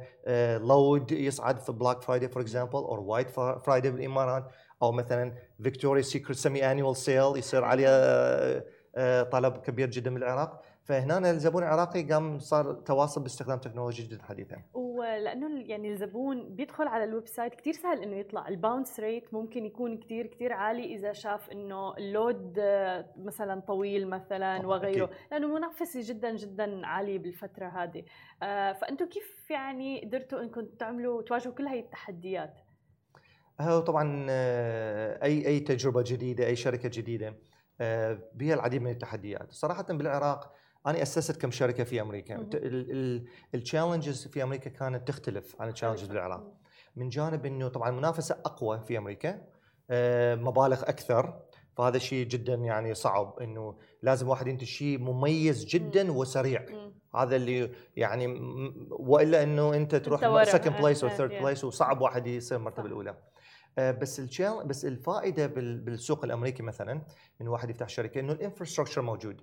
load 0.59 1.13
يصعد 1.13 1.61
في 1.61 1.73
Black 1.73 2.03
Friday 2.03 2.29
for 2.29 2.43
example 2.43 2.75
أو 2.75 3.05
White 3.05 3.31
Friday 3.31 3.91
بالإمارات. 3.91 4.45
أو 4.83 4.93
مثلا 4.93 5.33
فيكتوريا 5.63 6.03
سيكريت 6.03 6.39
semi-annual 6.39 6.97
sale 6.97 7.37
يصير 7.37 7.65
عليه 7.65 7.87
آه، 7.89 8.65
آه، 8.97 9.23
طلب 9.23 9.57
كبير 9.57 9.91
جدا 9.91 10.11
من 10.11 10.17
العراق. 10.17 10.63
فهنا 10.85 11.31
الزبون 11.31 11.63
العراقي 11.63 12.03
قام 12.03 12.39
صار 12.39 12.73
تواصل 12.73 13.23
باستخدام 13.23 13.59
تكنولوجيا 13.59 14.05
جدا 14.05 14.23
حديثه 14.23 14.57
ولأنه 14.75 15.61
يعني 15.61 15.93
الزبون 15.93 16.55
بيدخل 16.55 16.89
على 16.89 17.05
ال 17.05 17.27
website 17.27 17.55
كثير 17.55 17.73
سهل 17.73 18.03
إنه 18.03 18.17
يطلع. 18.17 18.49
ال 18.49 18.56
bounce 18.56 19.01
rate 19.01 19.35
ممكن 19.35 19.65
يكون 19.65 19.99
كثير 19.99 20.27
كثير 20.27 20.53
عالي 20.53 20.95
إذا 20.95 21.13
شاف 21.13 21.51
إنه 21.51 21.97
ال 21.97 22.09
load 22.09 22.57
آه، 22.59 23.07
مثلا 23.17 23.61
طويل 23.61 24.09
مثلا 24.09 24.67
وغيره. 24.67 25.05
أكيد. 25.05 25.17
لأنه 25.33 25.47
المنافسه 25.47 26.01
جدا 26.03 26.37
جدا 26.37 26.87
عاليه 26.87 27.19
بالفترة 27.19 27.67
هذه. 27.67 28.05
فانتم 28.73 29.07
كيف 29.07 29.51
يعني 29.51 30.05
قدرتوا 30.05 30.41
إنكم 30.41 30.67
تعملوا 30.79 31.23
تواجهوا 31.23 31.55
كل 31.55 31.67
هاي 31.67 31.81
التحديات؟ 31.81 32.61
هو 33.61 33.81
طبعا 33.81 34.27
آه، 34.31 35.25
أي 35.25 35.47
أي 35.47 35.61
تجربة 35.61 36.03
جديدة 36.07 36.47
أي 36.47 36.57
شركة 36.57 36.89
جديدة 36.89 37.35
آه، 37.81 38.19
بها 38.35 38.55
العديد 38.55 38.83
من 38.83 38.91
التحديات. 38.91 39.53
صراحة 39.53 39.83
بالعراق 39.83 40.53
أنا 40.87 41.03
أسست 41.03 41.41
كم 41.41 41.51
شركة 41.51 41.85
في 41.85 42.01
أمريكا. 42.01 42.49
التشالنجز 43.55 44.27
في 44.27 44.43
أمريكا 44.43 44.71
كانت 44.71 45.09
تختلف 45.09 45.57
عن 45.61 45.69
التشالنجز 45.69 46.07
بالعراق. 46.09 46.53
من 46.97 47.09
جانب 47.09 47.47
إنه 47.47 47.69
طبعا 47.69 47.89
المنافسة 47.89 48.35
أقوى 48.45 48.81
في 48.81 48.99
أمريكا 48.99 49.43
آه، 49.91 50.35
مبالغ 50.35 50.83
أكثر. 50.83 51.41
فهذا 51.77 51.99
شيء 51.99 52.27
جدا 52.27 52.55
يعني 52.55 52.95
صعب 52.95 53.39
إنه 53.41 53.79
لازم 54.03 54.29
واحد 54.29 54.47
ينتج 54.47 54.65
شيء 54.65 54.99
مميز 54.99 55.65
جدا 55.65 56.13
وسريع. 56.13 56.67
هذا 57.17 57.37
اللي 57.37 57.71
يعني 57.97 58.27
وإلا 58.91 59.43
إنه 59.43 59.75
أنت 59.75 59.95
تروح. 59.95 60.45
second 60.45 60.83
place 60.83 61.05
أو 61.05 61.11
third 61.11 61.43
place 61.43 61.65
وصعب 61.65 62.01
واحد 62.01 62.27
يصير 62.27 62.59
المرتبة. 62.59 62.87
الأولى. 62.87 63.17
بس 63.79 64.21
الشال 64.21 64.65
بس 64.67 64.85
الفائدة 64.85 65.47
بال- 65.47 65.81
بالسوق 65.81 66.25
الأمريكي 66.25 66.63
مثلا 66.63 67.03
انه 67.41 67.51
واحد 67.53 67.71
يفتح 67.71 67.89
شركة 67.89 68.21
إنه 68.21 68.33
ال 68.33 68.38
infrastructure 68.38 69.03
موجود. 69.03 69.41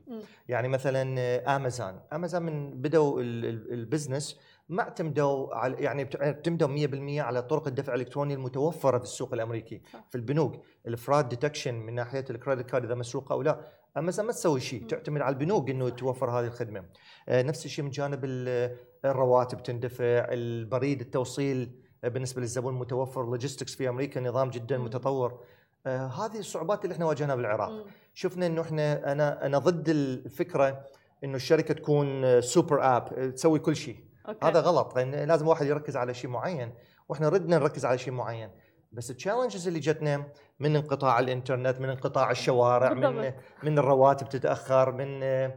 يعني 0.48 0.68
مثلا 0.68 1.16
آه، 1.20 1.56
أمازون 1.56 2.00
أمازون 2.14 2.42
من 2.42 2.82
بدوا 2.82 3.22
ال- 3.22 3.46
ال- 3.46 3.74
ال 3.74 3.81
business 3.81 4.40
ما 4.70 4.82
اعتمدوا 4.84 5.56
على 5.56 5.76
يعني 5.84 6.10
اعتمدوا 6.22 6.68
100% 6.68 7.22
على 7.22 7.42
طرق 7.42 7.68
الدفع 7.68 7.94
الإلكتروني 7.96 8.34
المتوفرة 8.34 8.98
في 8.98 9.04
السوق 9.04 9.34
الأمريكي 9.34 9.82
صح. 9.94 10.06
في 10.10 10.16
البنوك 10.16 10.56
ال 10.88 10.95
fraud 10.95 11.30
detection 11.30 11.76
من 11.76 11.96
ناحية 11.96 12.26
ال 12.30 12.36
credit 12.36 12.70
card 12.70 12.86
إذا 12.86 12.96
مسروقة 12.96 13.34
أو 13.34 13.42
لا 13.42 13.60
أمازون 13.98 14.26
ما 14.26 14.32
تسوي 14.32 14.60
شيء. 14.60 14.86
تعتمد 14.88 15.22
على 15.22 15.34
البنوك 15.34 15.70
إنه. 15.70 15.90
توفر 15.90 16.30
هذه 16.30 16.46
الخدمة 16.48 16.86
آه، 17.30 17.42
نفس 17.42 17.66
الشيء 17.66 17.86
من 17.86 17.92
جانب 17.92 18.26
ال- 18.26 18.76
الرواتب 19.06 19.64
تندفع 19.64 20.28
البريد 20.30 21.02
التوصيل 21.02 21.60
آه، 21.62 21.89
بالنسبة 22.04 22.42
للزبون 22.42 22.74
متوفر 22.74 23.26
logistics 23.26 23.76
في 23.76 23.90
أمريكا 23.90 24.22
نظام 24.22 24.50
جدا 24.50 24.78
مم. 24.78 24.86
متطور 24.86 25.40
آه، 25.86 26.08
هذه 26.08 26.40
الصعوبات 26.40 26.84
اللي 26.84 26.94
إحنا 26.94 27.06
واجهناها 27.06 27.36
بالعراق 27.36 27.70
مم. 27.70 27.84
شفنا 28.14 28.46
إنه 28.46 28.62
إحنا 28.62 29.12
أنا 29.12 29.46
أنا 29.46 29.58
ضد 29.58 29.90
الفكرة 29.90 30.86
إنه 31.24 31.36
الشركة 31.36 31.74
تكون 31.74 32.42
super 32.42 32.98
app 32.98 33.34
تسوي 33.36 33.60
كل 33.60 33.76
شيء 33.76 33.98
okay. 34.28 34.46
هذا 34.46 34.60
غلط 34.60 34.96
لأن 34.96 35.16
لازم 35.28 35.48
واحد 35.48 35.66
يركز 35.66 35.98
على 35.98 36.14
شيء 36.14 36.30
معين 36.30 36.74
وإحنا 37.10 37.30
ردنا 37.30 37.58
نركز 37.58 37.86
على 37.86 37.98
شيء 37.98 38.14
معين 38.14 38.50
بس 38.92 39.12
ال 39.12 39.17
challenges 39.17 39.68
اللي 39.68 39.80
جتنا 39.80 40.28
من 40.60 40.76
انقطاع 40.76 41.20
الإنترنت 41.20 41.80
من 41.80 41.90
انقطاع 41.90 42.32
الشوارع 42.32 42.94
من 42.94 43.02
بالضبط. 43.02 43.34
من 43.64 43.80
الرواتب 43.80 44.30
تتأخر 44.30 44.92
من 44.92 45.20
آه، 45.24 45.56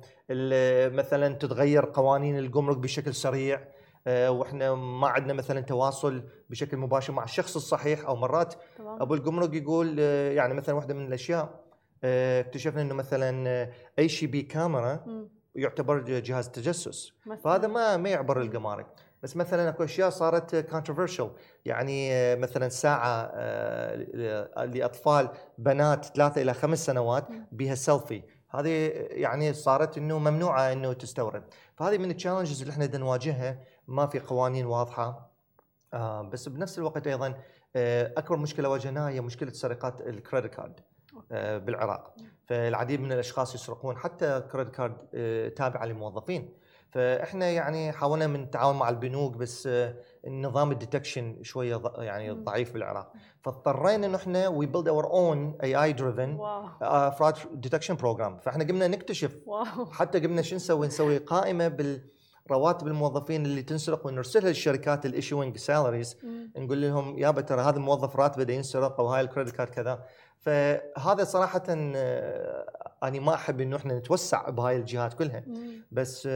مثلا 0.89 1.35
تتغير 1.35 1.85
قوانين 1.85 2.39
الجمرك 2.39 2.77
بشكل 2.77 3.15
سريع 3.15 3.57
آه، 3.57 3.67
وإحنا 4.07 4.75
ما 4.75 5.09
عندنا 5.09 5.33
مثلا 5.33 5.61
تواصل 5.61 6.23
بشكل 6.51 6.77
مباشر 6.77 7.13
مع 7.13 7.25
الشخص 7.25 7.57
الصحيح 7.57 8.07
أو 8.07 8.17
مرات 8.17 8.55
تمام 8.79 9.03
أبو 9.03 9.15
الجمرك 9.15 9.55
يقول 9.55 9.97
آه، 10.01 10.31
يعني 10.33 10.55
مثلا 10.55 10.75
واحدة 10.75 10.95
من 10.95 11.07
الأشياء 11.07 11.61
آه، 12.05 12.41
اكتشفنا 12.41 12.83
إنه 12.83 12.95
مثلا 12.95 13.49
آه، 13.49 13.71
أي 13.99 14.09
شيء 14.09 14.29
بكاميرا. 14.29 15.05
يعتبر 15.55 15.99
جهاز 15.99 16.49
تجسس 16.49 17.13
مثلاً. 17.27 17.43
فهذا 17.43 17.67
ما 17.69 17.97
ما 17.97 18.09
يعبر 18.09 18.41
الجمارك 18.41 18.87
بس 19.23 19.37
مثلا 19.37 19.69
أكو 19.69 19.85
أشياء 19.85 20.11
صارت 20.11 20.57
كونتروفيرشل 20.57 21.31
يعني 21.65 22.13
آه، 22.13 22.35
مثلا 22.35 22.69
ساعة 22.69 23.31
آه، 23.35 24.65
لأطفال 24.65 25.29
بنات 25.59 26.05
ثلاثة 26.05 26.43
إلى 26.43 26.55
خمس 26.55 26.87
سنوات. 26.87 27.29
بها 27.53 27.75
سيلفي 27.75 28.23
هذه 28.51 28.91
يعني 29.11 29.53
صارت 29.53 29.99
إنه 29.99 30.19
ممنوعة 30.19 30.73
إنه 30.73 30.93
تستورد 30.93 31.43
فهذه 31.77 31.99
من 31.99 32.11
ال 32.11 32.15
challenges 32.15 32.61
اللي 32.61 32.73
إحنا 32.73 32.99
نواجهها 32.99 33.59
ما 33.89 34.07
في 34.07 34.21
قوانين 34.21 34.67
واضحة. 34.67 35.33
آه، 35.95 36.23
بس 36.23 36.49
بنفس 36.49 36.79
الوقت 36.79 37.07
أيضا 37.07 37.35
آه، 37.77 38.13
أكبر 38.17 38.37
مشكلة 38.37 38.69
واجهناها 38.69 39.09
هي 39.09 39.21
مشكلة 39.21 39.51
سرقات 39.53 40.01
ال 40.01 40.07
credit 40.07 40.47
card 40.55 40.81
آه، 41.33 41.59
بالعراق. 41.59 42.15
فالعديد 42.47 43.01
من 43.01 43.13
الأشخاص 43.13 43.55
يسرقون 43.55 43.97
حتى 43.97 44.41
credit 44.53 44.71
card 44.75 44.97
آه، 45.15 45.49
تابعة 45.49 45.85
للموظفين. 45.85 46.55
فإحنا 46.91 47.51
يعني 47.51 47.93
حاولنا 47.93 48.27
من 48.27 48.43
التعاون 48.43 48.77
مع 48.79 48.89
البنوك 48.89 49.37
بس 49.37 49.67
آه، 49.67 49.95
النظام 50.27 50.73
ال 50.73 50.80
detection 50.80 51.43
شوية 51.43 51.77
ض- 51.77 52.03
يعني 52.03 52.33
مم. 52.35 52.45
ضعيف 52.45 52.73
بالعراق. 52.73 53.13
فاضطرينا 53.43 54.07
انه 54.07 54.17
إحنا 54.17 54.49
we 54.49 54.67
build 54.67 54.89
our 54.89 55.11
own 55.11 55.59
AI 55.63 55.83
driven 55.83 56.37
fraud 57.19 57.35
detection 57.53 57.95
program 57.97 58.39
فإحنا 58.39 58.65
قمنا 58.65 58.89
نكتشف 58.89 59.39
wow. 59.47 59.87
حتى 59.91 60.21
قمنا 60.21 60.43
شو 60.43 60.57
نسوي؟ 60.57 60.87
نسوي 60.87 61.19
قائمة 61.19 61.69
بالرواتب 62.47 62.87
الموظفين 62.87 63.47
اللي 63.47 63.63
تنسرق 63.63 64.07
ونرسلها 64.07 64.49
للشركات 64.49 65.07
ال 65.07 65.13
issuing 65.13 65.57
salaries. 65.57 66.17
نقول 66.57 66.83
لهم 66.83 67.19
يابا 67.19 67.41
ترى 67.41 67.61
هذا 67.61 67.77
الموظف 67.77 68.17
راتبه 68.17 68.55
ينسرق 68.55 69.01
أو 69.01 69.07
هاي 69.07 69.21
ال 69.21 69.25
credit 69.25 69.51
card 69.51 69.71
كذا 69.71 70.05
فهذا 70.39 71.25
صراحة 71.25 71.63
آه، 71.69 72.82
أنا 73.03 73.21
ما 73.21 73.35
أحب 73.35 73.61
إنه 73.61 73.77
إحنا 73.77 73.99
نتوسع 73.99 74.49
بهاي 74.51 74.77
الجهات 74.77 75.15
كلها 75.15 75.43
مم. 75.47 75.83
بس 75.93 76.29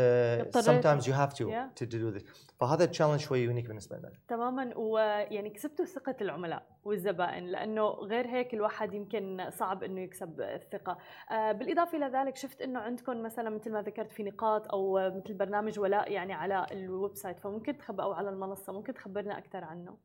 sometimes 0.57 1.03
you 1.03 1.13
have 1.13 1.33
to 1.35 1.45
Yeah. 1.47 1.83
to 1.83 1.87
do 1.87 2.19
this. 2.19 2.25
فهذا 2.61 2.85
challenge 2.85 3.21
شوي 3.21 3.39
unique 3.41 3.67
بالنسبة 3.67 3.97
لنا. 3.97 4.13
تماما. 4.29 4.77
ويعني 4.77 5.51
كسبتوا 5.51 5.85
ثقة 5.85 6.15
العملاء 6.21 6.67
والزبائن 6.85 7.45
لأنه 7.45 7.89
غير 7.89 8.27
هيك 8.27 8.55
الواحد 8.55 8.95
يمكن 8.95 9.51
صعب 9.51 9.83
إنه 9.83 10.01
يكسب 10.01 10.41
الثقة. 10.41 10.99
آه، 11.31 11.53
بالإضافة 11.53 11.99
إلى 11.99 12.07
ذلك 12.19 12.37
شفت 12.37 12.63
إنه 12.63 12.81
عندكم 12.81 13.23
مثلا 13.23 13.51
مثل 13.51 13.73
ما 13.73 13.83
ذكرت 13.83 14.13
في 14.13 14.23
نقاط 14.23 14.73
أو 14.73 15.11
مثل 15.17 15.35
برنامج 15.35 15.79
ولاء 15.81 16.13
يعني 16.13 16.33
على 16.33 16.67
ال 16.73 17.15
website 17.15 17.39
فممكن 17.41 17.79
تخبر 17.79 18.03
أو 18.03 18.13
على 18.13 18.29
المنصة 18.31 18.73
ممكن 18.73 18.95
تخبرنا 18.95 19.39
أكثر 19.39 19.65
عنه؟ 19.65 19.97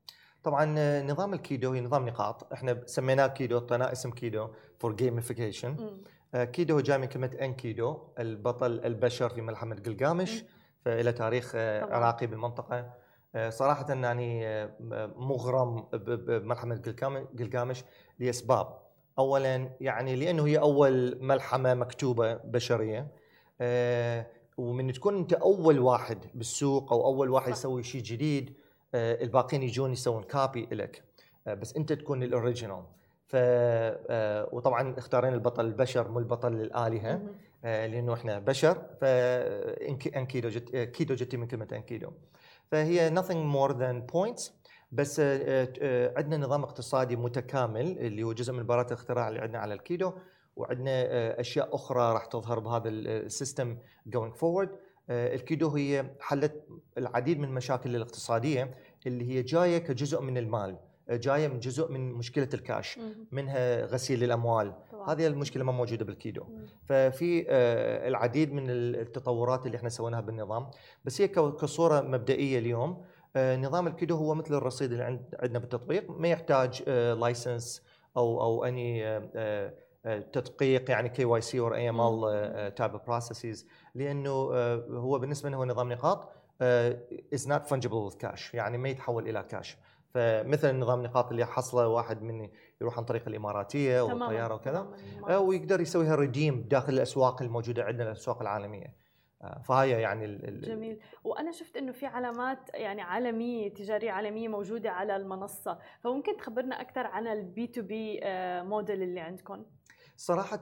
طبعا 0.43 0.76
آه، 0.78 1.04
نظام 1.04 1.34
الكيدو 1.34 1.71
هي 1.71 1.82
نظام 1.82 2.08
نقاط. 2.10 2.54
إحنا 2.54 2.82
سميناه 2.86 3.28
كيدو 3.28 3.58
اعطيناه 3.58 3.91
اسم 3.91 4.12
كيدو 4.12 4.47
for 4.80 4.94
gamification. 4.96 5.98
كيدو 6.36 6.76
هو 6.76 6.80
جاي 6.80 6.98
من 6.98 7.06
كلمة 7.06 7.38
انكيدو 7.41 7.98
البطل 8.20 8.86
البشر 8.86 9.30
في 9.30 9.41
ملحمه 9.41 9.76
قلقامش 9.86 10.44
فإلى 10.86 11.12
تاريخ 11.12 11.52
آه،. 11.56 11.96
عراقي 11.96 12.28
بالمنطقة 12.28 12.94
آه، 13.36 13.50
صراحة 13.50 13.94
يعني 13.94 14.48
آه، 14.48 14.72
مغرم 15.15 15.82
بملحمه 15.94 16.82
قلقامش 17.39 17.84
لأسباب 18.20 18.82
اولا 19.20 19.70
يعني 19.82 20.15
لأنه 20.15 20.48
هي 20.48 20.60
أول 20.60 21.17
ملحمة 21.22 21.74
مكتوبة 21.74 22.34
بشرية 22.34 23.08
آه، 23.62 24.28
ومن 24.58 24.94
تكون 24.94 25.17
أنت 25.17 25.34
أول 25.34 25.80
واحد 25.80 26.26
بالسوق 26.34 26.94
أو 26.94 27.06
أول 27.06 27.30
واحد. 27.30 27.52
يسوي 27.52 27.84
شيء 27.84 28.02
جديد 28.02 28.54
آه، 28.96 29.24
الباقيين 29.24 29.63
يجون 29.63 29.91
يسوون 29.91 30.24
كابي 30.24 30.67
لك 30.72 31.04
آه، 31.48 31.54
بس 31.54 31.76
أنت 31.76 31.94
تكون 31.94 32.24
ال 32.24 32.30
original 32.30 32.84
ف 33.32 33.36
آه، 33.36 34.50
وطبعا 34.52 34.96
اختارينا 34.98 35.36
البطل 35.36 35.65
البشر 35.65 36.12
مو 36.12 36.20
البطل 36.20 36.54
الالهه. 36.54 37.22
آه، 37.65 37.88
لأنه 37.88 38.13
إحنا 38.13 38.39
بشر 38.39 38.74
ف 39.02 39.04
انكيدو 40.15 40.50
جت 40.50 40.76
آه، 40.76 40.84
كيدو 40.84 41.15
جتي 41.15 41.38
من 41.38 41.48
كلمة 41.48 41.67
انكيدو 41.72 42.12
فهي 42.72 43.15
nothing 43.15 43.54
more 43.56 43.74
than 43.74 44.13
points 44.15 44.52
بس 44.91 45.20
عندنا 46.17 46.38
نظام 46.38 46.63
اقتصادي 46.63 47.15
متكامل 47.15 48.00
اللي 48.00 48.24
هو 48.24 48.34
جزء 48.34 48.54
من 48.54 48.65
براءة 48.65 48.88
الاختراع 48.88 49.28
اللي 49.28 49.39
عندنا 49.39 49.60
على 49.60 49.74
الكيدو 49.74 50.13
وعندنا 50.56 51.39
أشياء 51.39 51.76
أخرى 51.76 52.13
راح 52.13 52.26
تظهر 52.26 52.60
بهذا 52.60 52.89
ال 52.90 53.02
system 53.02 53.78
going 54.10 54.34
forward. 54.39 54.70
آه، 55.10 55.36
الكيدو 55.36 55.70
هي 55.70 56.06
حلت 56.20 56.63
العديد 56.98 57.39
من 57.39 57.46
المشاكل 57.46 57.96
الاقتصادية 57.96 58.72
اللي 59.08 59.30
هي 59.30 59.41
جاية 59.41 59.78
كجزء 59.78 60.22
من 60.22 60.38
المال. 60.38 60.78
جاية 61.12 61.47
من 61.47 61.60
جزء 61.60 61.91
من 61.91 62.12
مشكلة 62.13 62.50
الكاش. 62.54 63.00
منها 63.32 63.86
غسيل 63.86 64.24
الأموال. 64.24 64.74
طبعاً. 64.91 65.12
هذه 65.13 65.28
المشكلة 65.28 65.63
ما 65.63 65.71
موجودة 65.71 66.06
بالكيدو. 66.06 66.43
مم. 66.43 66.65
ففي 66.86 67.45
آه، 67.50 68.08
العديد 68.08 68.54
من 68.54 68.63
التطورات 68.69 69.65
اللي 69.65 69.78
إحنا 69.78 69.89
سويناها 69.89 70.21
بالنظام. 70.21 70.67
بس 71.06 71.21
هي 71.21 71.28
كصورة 71.28 72.02
مبدئية 72.02 72.60
اليوم 72.60 73.02
آه، 73.36 73.58
نظام 73.58 73.88
الكيدو 73.88 74.15
هو 74.15 74.36
مثل 74.36 74.54
الرصيد 74.54 74.91
اللي 74.91 75.04
عند- 75.04 75.36
عندنا 75.39 75.60
بالتطبيق. 75.60 76.12
ما 76.12 76.28
يحتاج 76.28 76.89
license 76.90 77.84
أو 78.17 78.41
أو 78.41 78.63
any 78.66 79.08
آه، 79.08 79.74
آه، 80.06 80.19
تدقيق 80.19 80.91
يعني 80.91 81.10
كي 81.10 81.26
واي 81.26 81.41
سي 81.41 81.60
اور 81.60 81.76
اي 81.76 81.89
ام 81.89 82.02
ال 82.02 82.76
تايب 82.76 82.91
بروسيسز 82.91 83.67
لأنه 83.95 84.30
هو 84.97 85.19
بالنسبة 85.19 85.50
له 85.50 85.58
هو 85.58 85.65
نظام 85.65 85.91
نقاط 85.93 86.32
is 87.34 87.48
not 87.48 87.66
fungible 87.68 88.10
cash 88.20 88.54
يعني 88.54 88.78
ما 88.78 88.89
يتحول 88.89 89.30
إلى 89.30 89.43
كاش 89.43 89.78
فمثل 90.13 90.76
نظام 90.76 91.04
نقاط 91.04 91.32
اللي 91.32 91.45
حصله 91.45 91.88
واحد 91.88 92.21
من 92.22 92.52
يروح 92.82 92.97
عن 92.97 93.06
طريق 93.06 93.28
الإماراتية 93.28 94.02
والطيارة 94.02 94.56
وكذا 94.56 94.88
ويقدر 95.38 95.82
يسويها 95.82 96.15
redeem 96.16 96.62
داخل 96.62 96.93
الأسواق 96.93 97.41
الموجودة 97.41 97.84
عندنا 97.84 98.08
الأسواق 98.08 98.41
العالمية. 98.41 99.02
فهي 99.63 100.02
يعني 100.02 100.26
ال 100.26 100.62
جميل. 100.62 101.00
وأنا 101.24 101.52
شفت 101.52 101.78
إنه 101.78 101.91
في 101.91 102.06
علامات 102.06 102.69
يعني 102.74 103.02
عالمية 103.02 103.74
تجارية 103.74 104.12
عالمية 104.12 104.47
موجودة 104.47 104.91
على 104.91 105.15
المنصة. 105.15 105.80
فممكن 106.00 106.38
تخبرنا 106.38 106.82
أكثر 106.82 107.08
عن 107.08 107.28
ال 107.28 107.68
B2B 107.68 108.20
model 108.64 109.04
اللي 109.04 109.19
عندكم؟ 109.19 109.65
صراحة 110.15 110.62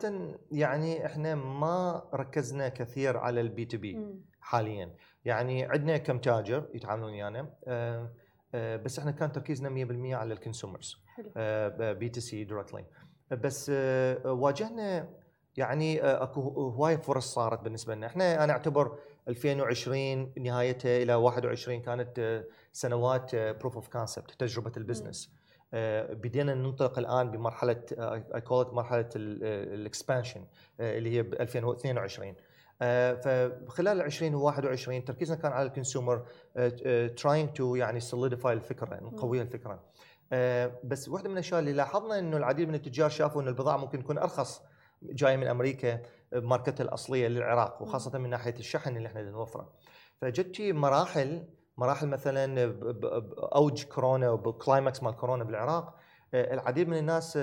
يعني 0.51 1.05
إحنا 1.05 1.35
ما 1.35 2.03
ركزنا 2.13 2.69
كثير 2.69 3.17
على 3.17 3.41
ال 3.41 3.65
B2B 3.65 4.19
حاليا. 4.41 4.95
يعني 5.25 5.65
عندنا 5.65 5.97
كم 5.97 6.17
تاجر 6.17 6.69
يتعاملون 6.73 7.12
ويانا 7.12 7.39
آه، 7.39 7.49
آه، 7.67 8.09
بس 8.53 8.99
إحنا 8.99 9.12
كان 9.12 9.31
تركيزنا 9.31 9.69
100% 10.13 10.13
على 10.15 10.33
ال 10.34 10.40
consumers 10.40 10.97
B2C 11.80 12.19
directly 12.19 12.86
بس 13.31 13.71
آه، 13.73 14.31
واجهنا 14.31 15.09
يعني 15.57 16.01
أكو 16.01 16.41
هواي 16.41 16.97
فرص 16.97 17.33
صارت 17.33 17.62
بالنسبة 17.62 17.95
لنا. 17.95 18.07
إحنا 18.07 18.43
أنا 18.43 18.53
أعتبر 18.53 18.97
2020 19.27 20.33
نهايتها 20.39 20.97
إلى 21.03 21.15
21 21.15 21.81
كانت 21.81 22.43
سنوات 22.71 23.35
proof 23.36 23.75
of 23.75 23.88
concept 23.88 24.32
تجربة 24.31 24.71
ال 24.78 24.83
business. 24.83 25.34
بدينا 26.13 26.53
ننطلق 26.53 26.99
الآن 26.99 27.31
بمرحلة 27.31 27.83
I 28.36 28.41
call 28.41 28.73
مرحلة 28.73 29.09
ال 29.15 29.29
expansion 29.29 30.45
اللي 30.79 31.17
هي 31.17 31.23
ب 31.23 31.33
2022 31.33 32.35
فخلال 32.80 34.02
2021 34.02 35.06
تركيزنا 35.06 35.38
كان 35.38 35.52
على 35.52 35.68
ال 35.67 35.74
consumer 35.74 36.25
trying 37.17 37.49
to 37.49 37.75
يعني 37.76 38.00
solidify 37.99 38.54
الفكرة 38.54 39.00
نقويها 39.02 39.42
الفكرة. 39.44 39.84
بس 40.84 41.10
واحدة 41.10 41.30
من 41.30 41.34
الأشياء 41.34 41.60
اللي 41.60 41.74
لاحظنا 41.74 42.20
إنه 42.20 42.38
العديد 42.38 42.68
من 42.68 42.76
التجار 42.76 43.10
شافوا 43.10 43.42
إنه 43.42 43.50
البضاعة 43.50 43.78
ممكن 43.78 44.04
تكون 44.04 44.18
أرخص 44.18 44.62
جاية 45.04 45.38
من 45.38 45.48
أمريكا 45.48 46.02
بماركتها 46.32 46.84
الأصلية 46.84 47.28
للعراق 47.28 47.82
وخاصة 47.82 48.20
من 48.20 48.30
ناحية 48.30 48.56
الشحن 48.60 48.98
اللي 48.98 49.08
إحنا 49.08 49.22
نوفره. 49.22 49.74
فجت 50.22 50.62
مراحل 50.62 51.44
مراحل 51.78 52.08
مثلا 52.08 52.65
باوج 52.92 53.84
كورونا 53.84 54.30
وب 54.30 54.48
climax 54.48 55.04
مال 55.04 55.15
كورونا 55.15 55.44
بالعراق 55.44 55.96
العديد 56.34 56.88
من 56.88 56.98
الناس 56.98 57.39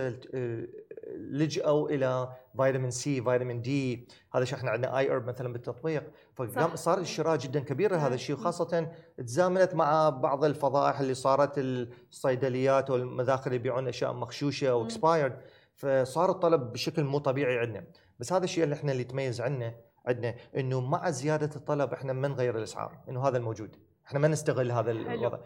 لجأوا 1.17 1.89
إلى 1.89 2.29
فيتامين 2.57 2.91
سي 2.91 3.23
فيتامين 3.23 3.63
دي. 3.63 4.09
هذا 4.35 4.43
الشيء 4.43 4.59
إحنا 4.59 4.71
عندنا 4.71 4.99
iHerb 4.99 5.27
مثلا 5.27 5.53
بالتطبيق. 5.53 6.05
فصار 6.35 6.99
الشراء 6.99 7.37
جدا 7.37 7.61
كبير 7.61 7.93
لهذا 7.93 8.15
الشيء 8.15 8.37
وخاصه 8.37 8.91
تزامنت 9.19 9.75
مع 9.75 10.09
بعض 10.09 10.45
الفضائح 10.45 11.01
اللي 11.01 11.15
صارت 11.15 11.53
الصيدليات 11.59 12.91
والمذاخر 12.91 13.47
اللي 13.47 13.57
يبيعون 13.57 13.89
أشياء 13.89 14.13
مغشوشة 14.13 14.71
أو 14.71 14.85
expired 14.85 15.37
فصار 15.75 16.31
الطلب 16.31 16.73
بشكل 16.73 17.05
مو 17.05 17.19
طبيعي 17.19 17.59
عندنا. 17.59 17.85
بس 18.19 18.33
هذا 18.33 18.45
الشيء 18.45 18.65
اللي 18.65 18.75
إحنا 18.75 18.93
اللي 18.93 19.03
يتميز 19.03 19.41
عنا 19.41 19.75
عندنا 20.07 20.35
إنه 20.57 20.81
مع 20.81 21.11
زيادة 21.11 21.57
الطلب 21.57 21.93
إحنا 21.93 22.13
ما 22.13 22.29
نغير 22.29 22.59
الإسعار 22.59 22.99
إنه 23.09 23.29
هذا 23.29 23.37
الموجود. 23.39 23.77
إحنا 24.07 24.19
ما 24.19 24.29
نستغل 24.29 24.73
هذا 24.73 24.91
الوضع. 24.91 25.39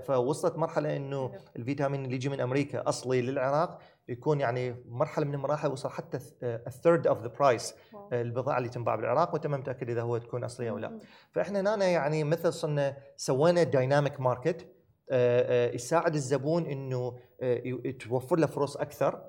فوصلت 0.00 0.56
مرحلة 0.56 0.96
إنه 0.96 1.32
الفيتامين 1.56 2.04
اللي 2.04 2.14
يجي 2.16 2.28
من 2.28 2.40
أمريكا 2.40 2.88
أصلي 2.88 3.22
للعراق 3.22 3.78
يكون 4.08 4.40
يعني 4.40 4.76
مرحلة 4.88 5.24
من 5.26 5.34
المراحل 5.34 5.68
وصل 5.72 5.88
حتى 5.90 6.18
ال 6.42 6.53
third 6.53 7.06
of 7.06 7.22
the 7.22 7.28
price 7.28 7.74
البضاعة 8.12 8.58
اللي 8.58 8.68
تنباع 8.68 8.94
بالعراق 8.94 9.32
وأنت 9.32 9.46
ما 9.46 9.56
متأكد 9.56 9.90
إذا 9.90 10.02
هو 10.02 10.18
تكون 10.18 10.44
اصليه 10.44 10.70
أو 10.70 10.78
لا. 10.78 10.98
فإحنا 11.32 11.60
هنا 11.74 11.86
يعني 11.86 12.24
مثل 12.24 12.52
صرنا 12.52 12.96
سوينا 13.16 13.62
dynamic 13.62 14.20
market 14.20 14.66
يساعد 15.74 16.14
الزبون 16.14 16.66
إنه 16.66 17.16
آه، 17.40 17.90
توفر 18.00 18.36
له 18.38 18.46
فرص 18.46 18.76
أكثر. 18.76 19.22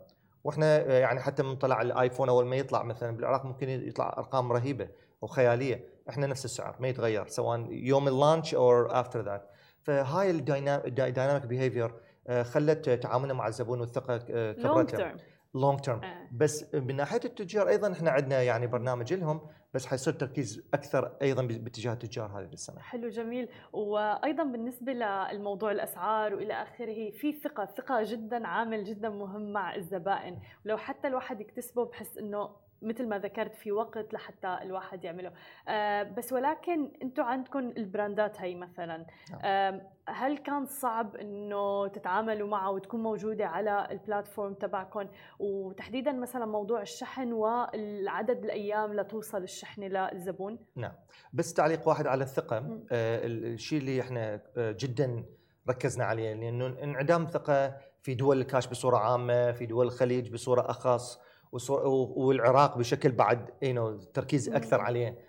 وإحنا 0.43 0.97
يعني 0.99 1.19
حتى 1.19 1.43
من 1.43 1.55
طلع 1.55 1.81
الآيفون 1.81 2.29
أول 2.29 2.45
ما 2.45 2.55
يطلع 2.55 2.83
مثلا 2.83 3.17
بالعراق 3.17 3.45
ممكن 3.45 3.69
يطلع 3.69 4.15
أرقام 4.17 4.51
رهيبة 4.51 4.89
وخيالية. 5.21 5.85
إحنا 6.09 6.27
نفس 6.27 6.45
السعر 6.45 6.75
ما 6.79 6.87
يتغير 6.87 7.27
سواء 7.27 7.67
يوم 7.71 8.07
ال 8.07 8.14
launch 8.14 8.55
أو 8.55 8.85
after 8.85 9.21
that 9.21 9.49
فهاي 9.81 10.29
ال 10.31 10.46
dynamic 10.46 11.45
behavior 11.45 11.91
آه، 12.27 12.43
خلت 12.43 12.89
تعاملنا 12.89 13.33
مع 13.33 13.47
الزبون 13.47 13.79
والثقة 13.79 14.19
آه، 14.31 14.51
كبرتها 14.51 15.15
long 15.53 15.79
term 15.79 16.01
بس 16.31 16.75
من 16.75 16.95
ناحية 16.95 17.21
التجار 17.25 17.69
أيضا 17.69 17.91
إحنا 17.91 18.11
عندنا 18.11 18.41
يعني 18.41 18.67
برنامج 18.67 19.13
لهم 19.13 19.41
بس 19.73 19.85
حيصير 19.85 20.13
تركيز 20.13 20.67
أكثر 20.73 21.17
أيضا 21.21 21.43
باتجاه 21.43 21.93
التجار 21.93 22.39
هذه 22.39 22.53
السنة. 22.53 22.79
حلو 22.79 23.09
جميل. 23.09 23.49
وأيضا 23.73 24.43
بالنسبة 24.43 24.93
للموضوع 24.93 25.71
الأسعار 25.71 26.35
وإلى 26.35 26.53
آخره 26.53 27.11
في 27.11 27.33
ثقة، 27.33 27.65
ثقة 27.65 28.03
جدا 28.03 28.47
عامل 28.47 28.83
جدا 28.83 29.09
مهم 29.09 29.53
مع 29.53 29.75
الزبائن، 29.75 30.39
ولو 30.65 30.77
حتى 30.77 31.07
الواحد 31.07 31.41
يكتسبه 31.41 31.85
بحس 31.85 32.17
إنه 32.17 32.49
مثل 32.81 33.07
ما 33.07 33.19
ذكرت 33.19 33.55
في 33.55 33.71
وقت 33.71 34.13
لحتى 34.13 34.57
الواحد 34.61 35.03
يعمله. 35.03 35.31
آه 35.67 36.03
بس 36.03 36.33
ولكن 36.33 36.91
أنتم 37.01 37.23
عندكم 37.23 37.59
البراندات 37.59 38.41
هي 38.41 38.55
مثلا. 38.55 39.05
نعم. 39.31 39.39
آه 39.43 39.81
هل 40.07 40.37
كان 40.37 40.65
صعب 40.65 41.15
إنه 41.15 41.87
تتعاملوا 41.87 42.47
معه 42.47 42.71
وتكون 42.71 43.03
موجودة 43.03 43.45
على 43.45 43.87
البلاتفورم 43.91 44.53
تبعكم 44.53 45.07
وتحديدا 45.39 46.11
مثلا 46.11 46.45
موضوع 46.45 46.81
الشحن 46.81 47.33
والعدد 47.33 48.43
الأيام 48.43 48.93
لتوصل 48.93 49.43
الشحنة 49.43 49.87
للزبون؟ 49.87 50.59
نعم. 50.75 50.93
بس 51.33 51.53
تعليق 51.53 51.87
واحد 51.87 52.07
على 52.07 52.23
الثقة. 52.23 52.57
آه 52.91 53.19
الشيء 53.25 53.79
اللي 53.79 54.01
إحنا 54.01 54.41
آه 54.57 54.75
جدا 54.79 55.25
ركزنا 55.69 56.05
عليه 56.05 56.33
لأنه 56.33 56.65
انعدام 56.83 57.25
ثقة 57.25 57.77
في 58.01 58.15
دول 58.15 58.41
الكاش 58.41 58.67
بصورة 58.67 58.97
عامة 58.97 59.51
في 59.51 59.65
دول 59.65 59.85
الخليج 59.85 60.33
بصورة 60.33 60.69
أخص. 60.69 61.19
والعراق 61.51 62.77
بشكل 62.77 63.11
بعد 63.11 63.49
يو 63.61 63.97
تركيز 63.97 64.49
أكثر 64.49 64.81
عليه. 64.81 65.19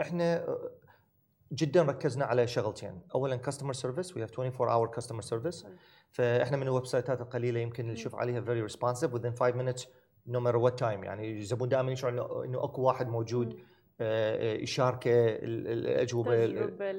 إحنا 0.00 0.56
جدا 1.52 1.82
ركزنا 1.82 2.24
على 2.24 2.46
شغلتين. 2.46 3.00
اولا 3.14 3.36
customer 3.36 3.72
service 3.72 4.16
we 4.16 4.22
have 4.22 4.40
24 4.40 4.70
hour 4.70 4.86
customer 4.86 5.22
service 5.22 5.66
فإحنا 6.10 6.56
من 6.56 6.62
ال 6.62 6.86
website 6.86 7.16
ات 7.16 7.20
القليله 7.20 7.60
يمكن 7.60 7.82
اللي 7.82 7.92
يشوف 7.92 8.14
عليها 8.14 8.40
very 8.40 8.62
responsive 8.62 9.14
within 9.14 9.38
5 9.38 9.52
minutes 9.52 9.82
no 10.28 10.40
matter 10.40 10.58
what 10.58 10.80
time. 10.80 11.04
يعني 11.04 11.38
الزبون 11.38 11.68
دائما 11.68 11.92
يشعر 11.92 12.10
إنه 12.10 12.44
إنه 12.44 12.64
أكو 12.64 12.82
واحد 12.82 13.08
موجود 13.08 13.58
يشاركه 14.40 15.10
الأجوبة 15.42 16.30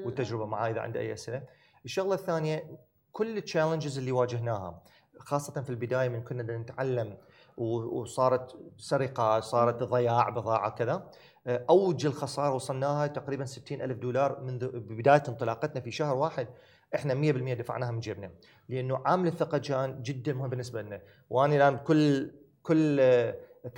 والتجربة 0.04 0.46
معاه 0.46 0.70
إذا 0.70 0.80
عنده 0.80 1.00
أي 1.00 1.12
أسئلة. 1.12 1.42
الشغلة 1.84 2.14
الثانية 2.14 2.78
كل 3.12 3.36
التشالنجز 3.36 3.98
اللي 3.98 4.12
واجهناها 4.12 4.82
خاصة 5.18 5.62
في 5.62 5.70
البداية 5.70 6.08
من 6.08 6.22
كنا 6.22 6.56
نتعلم 6.56 7.16
وصارت 7.56 8.56
سرقة 8.78 9.40
صارت 9.40 9.82
ضياع 9.82 10.28
بضاعة 10.28 10.70
كذا. 10.70 11.10
آه، 11.46 11.64
أوج 11.70 12.06
الخسارة 12.06 12.54
وصلناها 12.54 13.06
تقريبا 13.06 13.44
60 13.44 13.82
ألف 13.82 13.98
دولار 13.98 14.40
منذ 14.40 14.68
بداية 14.68 15.22
انطلاقتنا 15.28 15.80
في 15.80 15.90
شهر 15.90 16.16
واحد. 16.16 16.48
إحنا 16.94 17.14
100% 17.14 17.54
دفعناها 17.54 17.90
من 17.90 18.00
جيبنا. 18.00 18.30
لأنه 18.68 19.02
عامل 19.04 19.26
الثقة 19.26 19.58
كان 19.58 20.02
جدا 20.02 20.32
مهم 20.32 20.50
بالنسبة 20.50 20.82
لنا. 20.82 21.00
وأنا 21.30 21.56
الآن 21.56 21.76
بكل 21.76 22.30
كل 22.62 23.00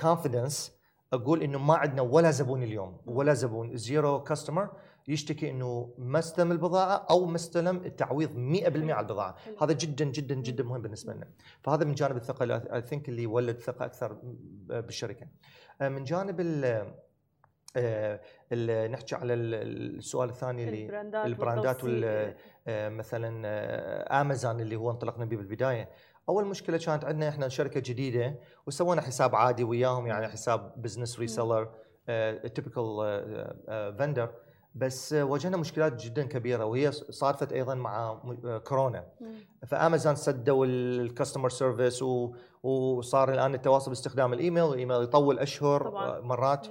confidence 0.01 0.77
أقول 1.13 1.43
إنه 1.43 1.59
ما 1.59 1.75
عندنا 1.75 2.03
ولا 2.03 2.31
زبون 2.31 2.63
اليوم 2.63 2.97
ولا 3.07 3.35
زبون 3.35 3.77
zero 3.77 4.23
customer 4.23 4.69
يشتكي 5.09 5.51
إنه 5.51 5.95
ما 5.99 6.19
استلم 6.19 6.53
البضاعة 6.53 7.07
أو 7.11 7.27
ما 7.27 7.37
استلم 7.37 7.77
التعويض 7.77 8.31
100% 8.31 8.91
على 8.91 9.01
البضاعة. 9.01 9.37
هذا 9.63 9.73
جدا 9.73 10.05
جدا 10.05 10.35
جدا 10.35 10.65
مهم 10.65 10.83
بالنسبة 10.83 11.13
لنا. 11.13 11.29
فهذا 11.63 11.85
من 11.85 11.95
جانب 11.95 12.17
الثقة 12.17 12.63
I 12.75 12.83
think 12.83 13.09
اللي 13.09 13.27
ولد 13.27 13.61
ثقة 13.61 13.85
أكثر 13.85 14.19
بالشركة. 14.69 15.27
آه، 15.81 15.89
من 15.89 16.05
جانب 16.05 16.41
ال 16.41 16.87
آه، 17.77 18.21
نحكي 18.87 19.15
على 19.15 19.35
السؤال 19.35 20.29
الثاني 20.29 20.65
اللي 20.65 20.85
البراندات, 20.85 21.27
البراندات 21.27 21.81
آه، 22.67 22.89
مثلا 22.89 24.21
امازون 24.21 24.61
اللي 24.61 24.77
هو 24.77 24.91
انطلقنا 24.91 25.25
به 25.25 25.37
بالبداية. 25.37 25.89
أول 26.29 26.47
مشكلة 26.47 26.79
كانت 26.79 27.05
عندنا 27.05 27.29
إحنا 27.29 27.49
شركة 27.49 27.81
جديدة 27.81 28.35
وسوينا 28.67 29.03
حساب 29.03 29.35
عادي 29.35 29.65
وياهم 29.65 30.07
يعني 30.07 30.29
حساب 30.29 30.83
business 30.83 31.19
reseller 31.19 31.69
typical 32.55 33.95
vendor 33.99 34.31
بس 34.77 35.13
واجهنا 35.13 35.57
مشكلات 35.57 36.03
جدا 36.05 36.23
كبيرة 36.27 36.65
وهي 36.65 36.93
صادفت 36.93 37.53
أيضا 37.53 37.75
مع 37.75 38.21
كورونا. 38.65 39.05
فأمازون 39.67 40.15
سدوا 40.15 40.67
ال 40.67 40.76
customer 40.76 41.49
service 41.49 42.03
وصار 42.63 43.33
الآن 43.33 43.55
التواصل 43.55 43.91
باستخدام 43.91 44.33
ال 44.33 44.38
email 44.38 44.65
ال 44.65 44.71
email 44.71 45.03
يطول 45.03 45.39
أشهر 45.39 45.89
طبعا. 45.89 46.21
مرات. 46.21 46.67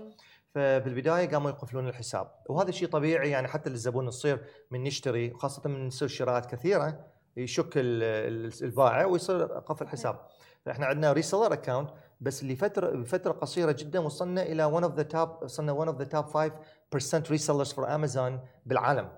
فبالبداية 0.55 1.29
قاموا 1.29 1.49
يقفلون 1.49 1.87
الحساب. 1.87 2.31
وهذا 2.49 2.71
شيء 2.71 2.87
طبيعي 2.87 3.29
يعني 3.29 3.47
حتى 3.47 3.69
للزبون 3.69 4.09
تصير 4.09 4.41
من 4.71 4.83
نشتري 4.83 5.33
خاصة 5.33 5.69
من 5.69 5.87
نصير 5.87 6.07
شراءات 6.07 6.45
كثيرة 6.45 7.05
يشك 7.37 7.77
ال- 7.77 8.03
ال- 8.47 8.63
البائع 8.63 9.05
ويصير 9.05 9.43
قفل 9.43 9.87
حساب. 9.87 10.19
فإحنا 10.65 10.85
عندنا 10.85 11.13
reseller 11.13 11.53
account 11.53 11.89
بس 12.21 12.43
لفترة 12.43 12.89
بفترة 12.89 13.31
قصيرة 13.31 13.71
جدا 13.71 13.99
وصلنا 13.99 14.43
إلى 14.43 14.71
one 14.71 14.83
of 14.83 14.99
the 14.99 15.13
top 15.15 15.43
وصلنا 15.43 15.85
one 15.85 15.89
of 15.89 15.97
the 16.01 16.09
top 16.11 16.25
5% 16.37 16.51
resellers 16.93 17.73
for 17.73 17.85
Amazon 17.85 18.31
بالعالم. 18.65 19.09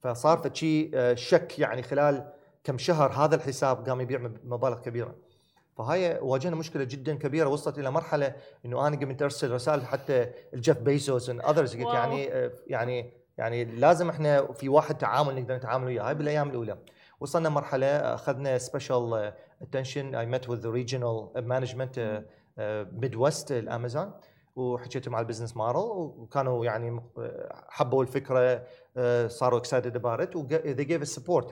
فصار 0.00 0.38
فشي 0.38 0.90
آه، 0.94 1.14
شك 1.14 1.58
يعني 1.58 1.82
خلال 1.82 2.32
كم 2.64 2.78
شهر 2.78 3.12
هذا 3.12 3.34
الحساب 3.34 3.88
قام 3.88 4.00
يبيع 4.00 4.30
مبالغ 4.44 4.80
كبيرة. 4.80 5.14
فهاي 5.76 6.18
واجهنا 6.18 6.56
مشكلة 6.56 6.84
جدا 6.84 7.14
كبيرة 7.14 7.48
وصلت 7.48 7.78
إلى 7.78 7.90
مرحلة 7.90 8.34
إنه 8.64 8.86
أنا 8.86 8.96
قمت 8.96 9.22
أرسل 9.22 9.50
رسائل 9.50 9.86
حتى 9.86 10.30
الجيف 10.54 10.78
بيزوس 10.78 11.30
and 11.30 11.42
others 11.42 11.58
قلت. 11.58 11.74
يعني 11.74 12.32
آه، 12.32 12.50
يعني 12.66 13.12
يعني 13.38 13.64
لازم 13.64 14.10
إحنا 14.10 14.52
في 14.52 14.68
واحد 14.68 14.98
تعامل 14.98 15.34
نقدر 15.34 15.56
نتعامل 15.56 15.86
وياه. 15.86 16.08
هاي 16.08 16.14
بالأيام 16.14 16.50
الأولى. 16.50 16.78
وصلنا 17.20 17.48
مرحلة 17.48 17.86
أخذنا 17.86 18.58
special 18.58 19.32
attention 19.62 20.14
I 20.14 20.26
met 20.26 20.48
with 20.48 20.68
regional 20.68 21.28
management 21.36 22.24
Midwest 22.92 23.52
الامازون 23.52 24.12
وحكيت 24.56 25.08
مع 25.08 25.20
ال 25.20 25.24
business 25.24 25.56
model 25.56 25.76
وكانوا 25.76 26.64
يعني 26.64 27.00
حبوا 27.68 28.02
الفكرة 28.02 28.62
آه، 28.96 29.26
صاروا 29.26 29.58
excited 29.58 29.98
about 29.98 30.20
it 30.20 30.36
و 30.36 30.46
they 30.48 30.86
gave 30.88 31.06
us 31.06 31.14
support. 31.14 31.46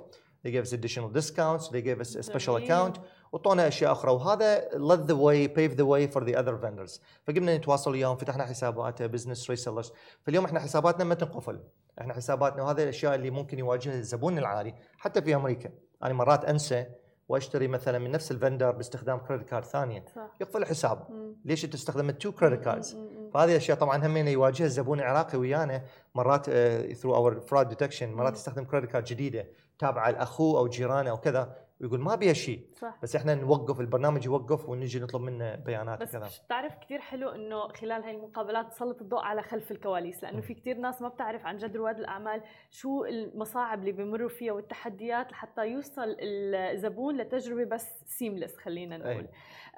They 0.44 0.50
gave 0.50 0.64
us 0.68 0.72
additional 0.72 1.08
discounts 1.18 1.68
they 1.68 1.82
gave 1.82 2.00
us 2.00 2.16
a 2.16 2.22
special 2.22 2.58
جميل. 2.58 2.68
account 2.68 2.98
وطونا 3.32 3.68
أشياء 3.68 3.92
أخرى. 3.92 4.10
وهذا 4.12 4.68
led 4.70 5.06
the 5.06 5.16
way 5.16 5.48
paved 5.48 5.76
the 5.78 5.86
way 5.86 6.14
for 6.14 6.24
the 6.24 6.34
other 6.36 6.56
vendors. 6.56 7.00
فقمنا 7.26 7.56
نتواصل 7.56 7.90
وياهم 7.90 8.16
فتحنا 8.16 8.44
حسابات 8.44 9.02
business 9.02 9.50
resellers 9.50 9.92
فاليوم 10.22 10.44
إحنا 10.44 10.60
حساباتنا 10.60 11.04
ما 11.04 11.14
تنقفل. 11.14 11.60
إحنا 12.00 12.14
حساباتنا 12.14 12.62
وهذه 12.62 12.82
الأشياء 12.82 13.14
اللي 13.14 13.30
ممكن 13.30 13.58
يواجهها 13.58 13.98
الزبون 13.98 14.38
العادي 14.38 14.74
حتى 14.98 15.22
في 15.22 15.34
أمريكا. 15.34 15.70
أنا 16.02 16.14
مرات 16.14 16.44
أنسى 16.44 16.86
واشتري 17.28 17.68
مثلا 17.68 17.98
من 17.98 18.10
نفس 18.10 18.30
ال 18.32 18.38
vendor 18.38 18.70
باستخدام 18.70 19.18
credit 19.18 19.48
card 19.48 19.64
ثانية 19.64 20.04
صح 20.16 20.36
يقفل 20.40 20.62
الحساب 20.62 21.06
مم. 21.10 21.36
ليش 21.44 21.64
أنت 21.64 21.74
استخدمت 21.74 22.22
two 22.22 22.32
credit 22.32 22.64
cards. 22.64 22.96
فهذه 23.34 23.50
الاشياء 23.50 23.78
طبعا 23.78 24.06
هم 24.06 24.16
يواجهها 24.16 24.66
الزبون 24.66 25.00
العراقي 25.00 25.38
ويانا 25.38 25.82
مرات 26.14 26.50
through 26.92 27.14
our 27.14 27.40
fraud 27.40 27.68
detection 27.68 28.12
مرات. 28.12 28.34
يستخدم 28.36 28.64
credit 28.64 28.90
card 28.90 29.04
جديدة 29.04 29.46
تابعة 29.78 30.10
لأخوه 30.10 30.58
أو 30.58 30.68
جيرانه 30.68 31.10
أو 31.10 31.16
كذا 31.16 31.56
ويقول 31.82 32.00
ما 32.00 32.14
بيها 32.14 32.32
شيء 32.32 32.66
صح 32.74 32.98
بس 33.02 33.16
إحنا 33.16 33.34
نوقف 33.34 33.80
البرنامج 33.80 34.26
يوقف 34.26 34.68
ونجي 34.68 35.00
نطلب 35.00 35.22
منه 35.22 35.54
بيانات 35.54 36.00
بس 36.00 36.14
وكذا 36.14 36.28
بتعرف 36.46 36.74
كثير 36.78 37.00
حلو 37.00 37.28
إنه 37.28 37.68
خلال 37.68 38.02
هاي 38.02 38.14
المقابلات 38.14 38.72
تسلط 38.72 39.00
الضوء 39.00 39.20
على 39.20 39.42
خلف 39.42 39.70
الكواليس 39.70 40.22
لأنه 40.22 40.36
مم. 40.36 40.42
في 40.42 40.54
كثير 40.54 40.76
ناس 40.78 41.02
ما 41.02 41.08
بتعرف 41.08 41.46
عن 41.46 41.56
جد 41.56 41.76
رواد 41.76 41.98
الأعمال 41.98 42.42
شو 42.70 43.04
المصاعب 43.04 43.80
اللي 43.80 43.92
بيمروا 43.92 44.28
فيها 44.28 44.52
والتحديات 44.52 45.32
لحتى 45.32 45.66
يوصل 45.66 46.16
الزبون 46.20 47.16
لتجربة 47.16 47.64
بس 47.64 47.88
seamless 48.06 48.56
خلينا 48.56 48.98
نقول. 48.98 49.28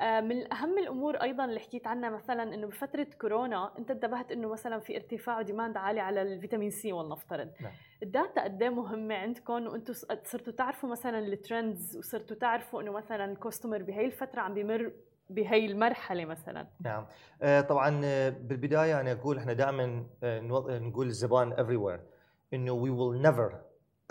آه، 0.00 0.20
من 0.20 0.52
أهم 0.52 0.78
الأمور 0.78 1.16
أيضا 1.16 1.44
اللي 1.44 1.60
حكيت 1.60 1.86
عنها 1.86 2.10
مثلا 2.10 2.54
إنه 2.54 2.66
بفترة 2.66 3.06
كورونا 3.20 3.72
أنت 3.78 3.90
انتبهت 3.90 4.32
إنه 4.32 4.48
مثلا 4.48 4.78
في 4.78 4.96
ارتفاع 4.96 5.38
و 5.38 5.44
demand 5.44 5.76
عالي 5.76 6.00
على 6.00 6.22
الفيتامين 6.22 6.70
سي 6.70 6.92
ولنفترض 6.92 7.50
نعم. 7.60 7.72
ال 8.04 8.12
data 8.12 8.44
قد 8.44 8.62
إيه 8.62 8.70
مهمة 8.70 9.14
عندكم؟ 9.14 9.66
وأنتم 9.66 9.92
صرتوا 10.24 10.52
تعرفوا 10.52 10.88
مثلا 10.88 11.18
ال 11.18 11.29
trends 11.29 11.96
وصرتوا 11.96 12.36
تعرفوا 12.36 12.82
إنه 12.82 12.92
مثلا 12.92 13.24
ال 13.24 13.31
customer 13.31 13.82
بهي 13.82 14.06
الفترة 14.06 14.40
عم 14.40 14.54
بيمر 14.54 14.92
بهي 15.30 15.66
المرحلة 15.66 16.24
مثلا. 16.24 16.66
نعم. 16.80 17.06
آه، 17.42 17.60
طبعا 17.60 18.00
آه، 18.04 18.28
بالبداية 18.28 19.00
أنا 19.00 19.12
أقول 19.12 19.38
إحنا 19.38 19.52
دائما 19.52 20.06
آه، 20.22 20.40
نقول 20.78 21.06
للزبائن 21.06 21.54
everywhere 21.54 22.00
إنه 22.54 22.84
we 22.84 22.90
will 22.90 23.26
never 23.26 23.54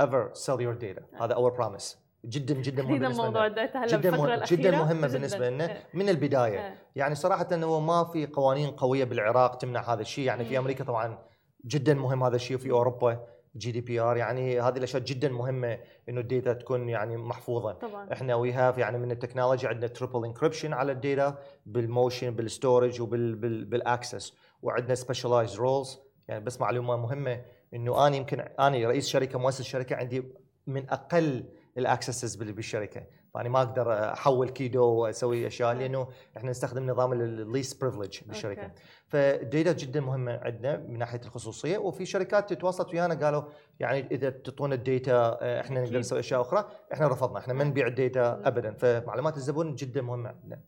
ever 0.06 0.40
sell 0.40 0.60
your 0.60 0.76
data. 0.84 1.22
هذا 1.22 1.36
our 1.36 1.52
promise. 1.52 1.96
جدا 2.26 2.54
جدا 2.54 2.84
مهم 2.84 3.00
بالنسبة 3.00 3.24
موضوع 3.24 3.48
لنا 3.48 3.64
ال 3.64 3.67
data 3.67 3.80
هلأ 3.80 3.88
جدا 3.88 4.12
مهم 4.12 4.44
جدا 4.44 4.72
مهمه 4.72 5.08
جداً. 5.08 5.14
بالنسبة 5.14 5.50
لنا 5.50 5.72
إيه. 5.72 5.84
من 5.94 6.10
البداية. 6.10 6.60
إيه. 6.60 6.76
يعني 6.96 7.16
صراحة 7.16 7.48
إنه 7.52 7.80
ما 7.80 8.04
في 8.04 8.26
قوانين 8.26 8.72
قوية 8.72 9.04
بالعراق 9.04 9.58
تمنع 9.58 9.94
هذا 9.94 10.02
الشيء. 10.02 10.26
يعني 10.26 10.46
في 10.46 10.54
مم. 10.54 10.58
أمريكا 10.58 10.84
طبعا 10.84 11.18
جدا 11.66 11.94
مهم 11.94 12.24
هذا 12.24 12.36
الشيء 12.36 12.58
وفي 12.58 12.72
أوروبا 12.72 13.33
GDPR 13.58 14.18
يعني 14.18 14.62
هذه 14.62 14.78
الأشياء 14.78 15.04
جدا 15.04 15.30
مهمة 15.30 15.80
إنه 16.10 16.22
ال 16.22 16.28
data 16.28 16.54
تكون 16.54 16.90
يعني 16.90 17.18
محفوظة. 17.18 17.72
طبعا. 17.74 18.14
إحنا 18.14 18.36
we 18.36 18.52
have 18.52 18.78
يعني 18.78 18.98
من 18.98 19.12
ال 19.12 19.17
technology 19.17 19.68
عندنا 19.68 19.88
triple 19.88 20.26
encryption 20.26 20.74
على 20.74 20.92
ال 20.92 21.01
data 21.01 21.38
بال 21.66 21.82
motion 21.82 22.32
بال 22.32 22.48
storage 22.48 23.02
وبال 23.02 23.46
access 23.46 24.34
وعندنا 24.62 24.96
specialized 24.96 25.56
roles 25.58 26.00
يعني 26.28 26.44
بس 26.44 26.62
معلومة 26.62 26.98
مهمة 26.98 27.42
إنه 27.74 28.08
أنا 28.08 28.16
يمكن 28.16 28.40
أنا 28.40 28.88
رئيس 28.88 29.08
شركة 29.08 29.40
مؤسس 29.40 29.62
شركة 29.62 29.96
عندي 29.96 30.24
من 30.68 30.90
أقل 30.90 31.44
ال 31.78 31.84
accesses 31.84 32.36
بالشركة 32.36 33.04
فأنا 33.34 33.50
ما 33.50 33.62
أقدر 33.62 34.14
أحول 34.14 34.50
كيدو 34.50 34.84
وأسوي 34.86 35.48
أشياء 35.48 35.74
لأنه 35.74 36.08
إحنا 36.38 36.50
نستخدم 36.50 36.90
نظام 36.90 37.14
ال 37.14 37.25
least 37.25 37.82
privilege 37.82 38.20
بالشركة. 38.26 38.72
فال 39.08 39.29
data 39.29 39.72
جدا 39.72 40.00
مهمة 40.02 40.40
عندنا 40.44 40.78
من 40.78 41.00
ناحية 41.00 41.22
الخصوصية 41.26 41.78
وفي 41.78 42.06
شركات 42.06 42.54
تواصلت 42.54 42.94
ويانا 42.94 43.26
قالوا 43.26 43.44
يعني 43.80 44.08
إذا 44.12 44.30
تعطونا 44.30 44.76
ال 44.76 44.88
data 44.88 45.38
آه، 45.42 45.62
إحنا 45.62 45.84
نقدر. 45.84 46.00
نسوي 46.00 46.20
أشياء 46.20 46.42
أخرى 46.42 46.66
إحنا 46.94 47.08
رفضنا 47.08 47.40
إحنا 47.40 47.54
ما 47.54 47.64
مم. 47.64 47.70
نبيع 47.70 47.88
ال 47.88 47.98
data 47.98 48.36
مم. 48.36 48.46
ابدا 48.46 48.74
فمعلومات 48.74 49.38
الزبون 49.38 49.76
جدا 49.76 50.02
مهمة 50.02 50.30
عندنا 50.30 50.62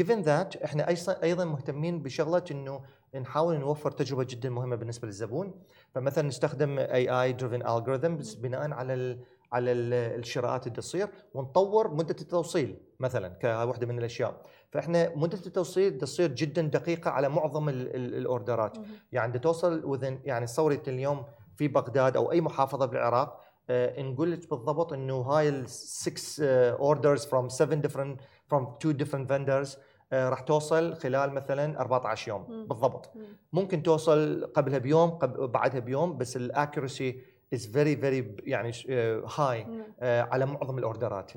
given 0.00 0.24
that 0.26 0.62
إحنا 0.64 0.88
أيضا 1.22 1.44
مهتمين 1.44 2.02
بشغلة 2.02 2.44
إنه 2.50 2.82
نحاول 3.14 3.58
نوفر 3.58 3.90
تجربة 3.90 4.26
جدا 4.30 4.50
مهمة 4.50 4.76
بالنسبة 4.76 5.06
للزبون 5.06 5.62
فمثلا 5.94 6.28
نستخدم 6.28 6.78
AI 6.78 7.08
driven 7.08 7.68
algorithms 7.68 8.34
بناء 8.34 8.72
على 8.72 9.18
على 9.52 9.72
ال- 9.72 9.92
الشراءات 10.18 10.66
اللي 10.66 10.76
تصير 10.76 11.08
ونطور 11.34 11.94
مدة 11.94 12.16
التوصيل 12.20 12.76
مثلا 13.00 13.28
كواحدة 13.28 13.86
من 13.86 13.98
الأشياء 13.98 14.42
فإحنا 14.70 15.12
مدة 15.16 15.38
التوصيل 15.46 15.98
تصير 15.98 16.32
جدا 16.32 16.62
دقيقة 16.62 17.10
على 17.10 17.28
معظم 17.28 17.68
ال- 17.68 17.96
ال- 17.96 18.14
الأوردرات. 18.14 18.78
يعني 19.12 19.38
توصل 19.38 19.98
within 19.98 20.26
يعني 20.26 20.46
تصوري 20.46 20.80
اليوم 20.88 21.24
في 21.56 21.68
بغداد 21.68 22.16
أو 22.16 22.32
أي 22.32 22.40
محافظة 22.40 22.86
بالعراق 22.86 23.40
آه، 23.70 24.02
نقول 24.02 24.32
لك 24.32 24.50
بالضبط 24.50 24.92
إنه 24.92 25.14
هاي 25.20 25.48
ال 25.48 25.68
6 25.70 26.42
orders 26.72 27.26
from 27.26 27.48
7 27.48 27.82
different 27.82 28.16
from 28.54 28.64
two 28.84 28.92
different 29.04 29.28
vendors 29.30 29.78
آه، 30.12 30.28
راح 30.28 30.40
توصل 30.40 30.94
خلال 30.94 31.30
مثلا 31.34 31.80
14 31.80 32.28
يوم. 32.28 32.66
بالضبط 32.68 33.10
مم. 33.16 33.22
ممكن 33.52 33.82
توصل 33.82 34.46
قبلها 34.54 34.78
بيوم 34.78 35.10
قبل 35.10 35.48
بعدها 35.48 35.80
بيوم 35.80 36.18
بس 36.18 36.36
ال 36.36 36.45
accuracy 36.45 37.20
is 37.54 37.58
very 37.58 37.96
very 38.02 38.24
يعني 38.44 38.72
هاي 39.38 39.64
مم. 39.64 39.82
على 40.02 40.46
معظم 40.46 40.78
الأوردرات 40.78 41.30
98% 41.30 41.36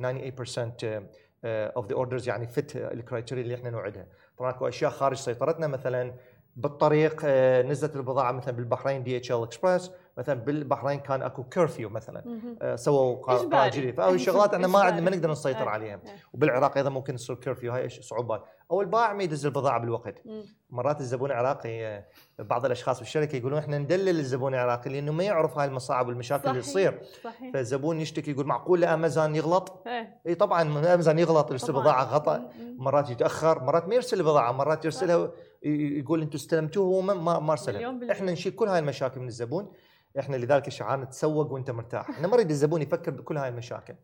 of 1.45 1.87
the 1.87 1.95
orders 1.95 2.27
يعني 2.29 2.47
fit 2.47 2.75
ال 2.75 2.83
criteria 2.83 3.43
اللي 3.43 3.55
إحنا 3.55 3.69
نوعدها 3.69 4.05
طبعا 4.37 4.51
أكو 4.51 4.67
أشياء 4.67 4.91
خارج 4.91 5.17
سيطرتنا 5.17 5.67
مثلا 5.67 6.13
بالطريق 6.55 7.21
آه، 7.25 7.61
نزلت 7.61 7.95
البضاعة 7.95 8.31
مثلا 8.31 8.55
بالبحرين 8.55 9.03
DHL 9.03 9.43
Express 9.43 9.91
مثلا 10.19 10.35
بالبحرين 10.39 10.99
كان 10.99 11.21
أكو 11.21 11.43
curfew 11.43 11.89
مثلا. 11.89 12.23
آه، 12.61 12.75
سووا. 12.75 13.15
قاعدة 13.25 13.67
جديده 13.77 13.91
فهذه 13.97 14.13
الشغلات 14.15 14.53
إحنا 14.53 14.67
ما 14.67 14.79
عندنا 14.79 15.09
ما. 15.09 15.15
نقدر 15.15 15.31
نسيطر 15.31 15.59
إيه. 15.63 15.69
عليها 15.69 15.95
إيه. 16.05 16.15
وبالعراق 16.33 16.77
أيضا 16.77 16.89
ممكن 16.89 17.15
يصير 17.15 17.35
curfew 17.35 17.71
هاي 17.73 17.89
صعوبات 17.89 18.43
أو 18.71 18.81
البائع 18.81 19.13
ما 19.13 19.23
يدز 19.23 19.45
البضاعة 19.45 19.79
بالوقت. 19.79 20.21
مرات 20.69 20.99
الزبون 21.01 21.31
العراقي 21.31 21.85
آه، 21.87 22.05
بعض 22.39 22.65
الأشخاص 22.65 22.99
بالشركة 22.99 23.35
يقولون 23.35 23.59
إحنا 23.59 23.77
ندلل 23.77 24.19
الزبون 24.19 24.53
العراقي 24.53 24.89
لأنه 24.89 25.11
ما 25.11 25.23
يعرف 25.23 25.57
هاي 25.57 25.67
المصاعب 25.67 26.07
والمشاكل 26.07 26.49
اللي 26.49 26.61
صحيح. 26.61 26.73
تصير 26.73 27.01
صحيح 27.23 27.53
فالزبون 27.53 27.99
يشتكي 27.99 28.31
يقول 28.31 28.45
معقول 28.45 28.83
أمازون 28.83 29.35
يغلط 29.35 29.83
إيه 29.87 30.19
إي 30.27 30.35
طبعا 30.35 30.61
أمازون 30.61 31.19
يغلط 31.19 31.51
يرسل. 31.51 31.73
بضاعه 31.73 32.05
خطأ. 32.05 32.49
مرات 32.77 33.09
يتأخر 33.09 33.63
مرات 33.63 33.87
ما 33.87 33.95
يرسل 33.95 34.19
البضاعة 34.19 34.51
مرات 34.51 34.85
يرسلها 34.85 35.31
يقول 35.63 36.21
أنتم 36.21 36.35
استلمتوه 36.35 36.85
وهو 36.85 37.01
ما- 37.01 37.51
أرسلها. 37.51 38.11
إحنا 38.11 38.31
نشيل 38.31 38.51
كل 38.51 38.67
هاي 38.67 38.79
المشاكل 38.79 39.19
من 39.19 39.27
الزبون 39.27 39.71
إحنا 40.19 40.35
لذلك 40.35 40.69
شعارنا 40.69 41.05
تسوق 41.05 41.51
وأنت 41.51 41.71
مرتاح. 41.71 42.09
إحنا 42.09 42.27
ما 42.27 42.35
نريد 42.35 42.49
الزبون 42.49 42.81
يفكر 42.81 43.11
بكل 43.11 43.37
هاي 43.37 43.49
المشاكل. 43.49 43.95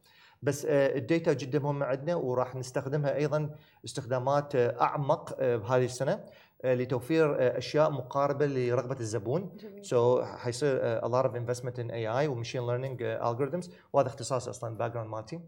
بس 0.42 0.66
آه، 0.66 0.98
ال 0.98 1.05
data 1.05 1.34
جدا 1.34 1.60
مهمة 1.60 1.86
عندنا 1.86 2.16
وراح 2.16 2.56
نستخدمها 2.56 3.16
أيضا 3.16 3.56
استخدامات 3.86 4.56
آه، 4.56 4.82
أعمق 4.82 5.36
آه، 5.40 5.56
بهذه 5.56 5.86
السنة 5.86 6.24
لتوفير 6.64 7.58
أشياء 7.58 7.92
مقاربة 7.92 8.46
لرغبة 8.46 9.00
الزبون. 9.00 9.58
so 9.82 10.24
حيصير 10.24 11.00
a 11.00 11.08
lot 11.08 11.26
of 11.26 11.32
investment 11.36 11.78
in 11.78 11.92
AI 11.92 12.30
و 12.30 12.34
machine 12.34 12.68
learning 12.68 13.18
algorithms. 13.22 13.70
وهذا 13.94 14.08
اختصاص 14.08 14.48
أصلا 14.48 14.78
background 14.78 15.10
مالتي. 15.12 15.40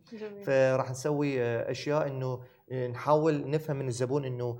فراح 0.46 0.92
نسوي 0.92 1.42
أشياء 1.72 2.08
إنه 2.08 2.42
نحاول 2.92 3.50
نفهم 3.50 3.78
من 3.78 3.88
الزبون 3.88 4.26
إنه 4.26 4.60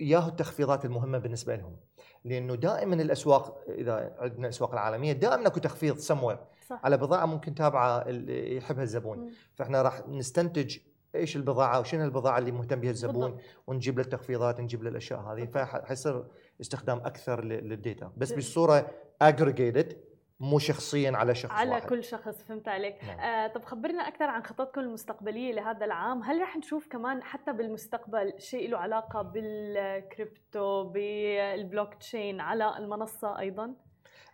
ياهو 0.00 0.28
التخفيضات 0.28 0.84
المهمة 0.84 1.18
بالنسبة 1.18 1.56
لهم. 1.56 1.76
لأنه 2.24 2.54
دائما 2.54 2.94
الأسواق 2.94 3.64
إذا 3.68 4.16
عندنا 4.18 4.44
الاسواق 4.44 4.72
العالمية 4.72 5.12
دائما 5.12 5.46
أكو 5.46 5.60
تخفيض 5.60 5.96
سموير 5.96 6.38
على 6.70 6.96
بضاعة 6.96 7.26
ممكن 7.26 7.54
تابعة 7.54 8.08
يحبها 8.28 8.82
الزبون 8.82 9.18
مم. 9.18 9.30
فإحنا 9.54 9.82
راح 9.82 10.08
نستنتج 10.08 10.78
إيش 11.14 11.36
البضاعة 11.36 11.80
وشنو 11.80 12.04
البضاعة 12.04 12.38
اللي 12.38 12.52
مهتم 12.52 12.80
بها 12.80 12.90
الزبون 12.90 13.30
بالضبط. 13.30 13.44
ونجيب 13.66 13.98
له 13.98 14.04
التخفيضات 14.04 14.60
نجيب 14.60 14.82
له 14.82 14.90
الأشياء 14.90 15.20
هذه 15.20 15.44
فحيصير 15.44 16.24
استخدام 16.60 16.98
أكثر 16.98 17.44
للديتا 17.44 18.12
بس. 18.16 18.32
بصوره 18.32 18.90
اجريجيتد 19.22 19.96
مو 20.40 20.58
شخصيا 20.58 21.12
على 21.16 21.34
شخص 21.34 21.52
على 21.52 21.70
واحد. 21.70 21.88
كل 21.88 22.04
شخص 22.04 22.42
فهمت 22.42 22.68
عليك 22.68 23.04
نعم. 23.04 23.18
آه 23.20 23.46
طب 23.46 23.64
خبرنا 23.64 24.08
أكثر 24.08 24.24
عن 24.24 24.42
خططكم 24.44 24.80
المستقبلية 24.80 25.52
لهذا 25.52 25.84
العام 25.84 26.22
هل 26.22 26.40
رح 26.42 26.56
نشوف 26.56 26.88
كمان 26.88 27.22
حتى 27.22 27.52
بالمستقبل 27.52 28.32
شيء 28.38 28.70
له 28.70 28.78
علاقة 28.78 29.22
بال 29.22 29.54
crypto 29.54 30.52
بال 30.52 30.84
blockchain 30.84 32.40
على 32.40 32.76
المنصة 32.78 33.38
أيضا 33.38 33.74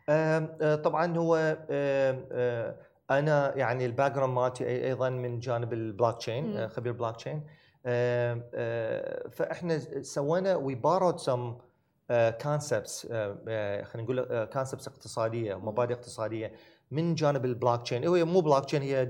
آه، 0.09 0.75
طبعا 0.75 1.17
هو 1.19 1.37
آم، 1.37 2.27
آه، 2.33 2.77
أنا 3.11 3.57
يعني 3.57 3.87
ال 3.87 4.13
background 4.13 4.35
مالتي 4.35 4.67
أيضا 4.87 5.09
من 5.11 5.39
جانب 5.39 5.73
البلوك 5.73 6.17
تشين. 6.19 6.57
آه، 6.57 6.67
خبير 6.67 6.93
بلوك 6.93 7.17
تشين 7.17 7.47
آه، 7.87 9.29
فإحنا 9.29 9.79
سوينا 10.03 10.57
we 10.57 10.75
borrowed 10.75 11.19
some 11.19 11.57
concepts 12.43 13.07
خلينا 13.07 13.87
نقول 13.97 14.45
concepts 14.45 14.89
اقتصادية 14.89 15.55
ومبادئ 15.55 15.95
اقتصادية 15.95 16.53
من 16.91 17.15
جانب 17.15 17.45
البلوك 17.45 17.83
تشين 17.83 18.09
هي 18.09 18.25
مو 18.25 18.41
بلوك 18.41 18.65
تشين 18.65 18.83
هي 18.83 19.05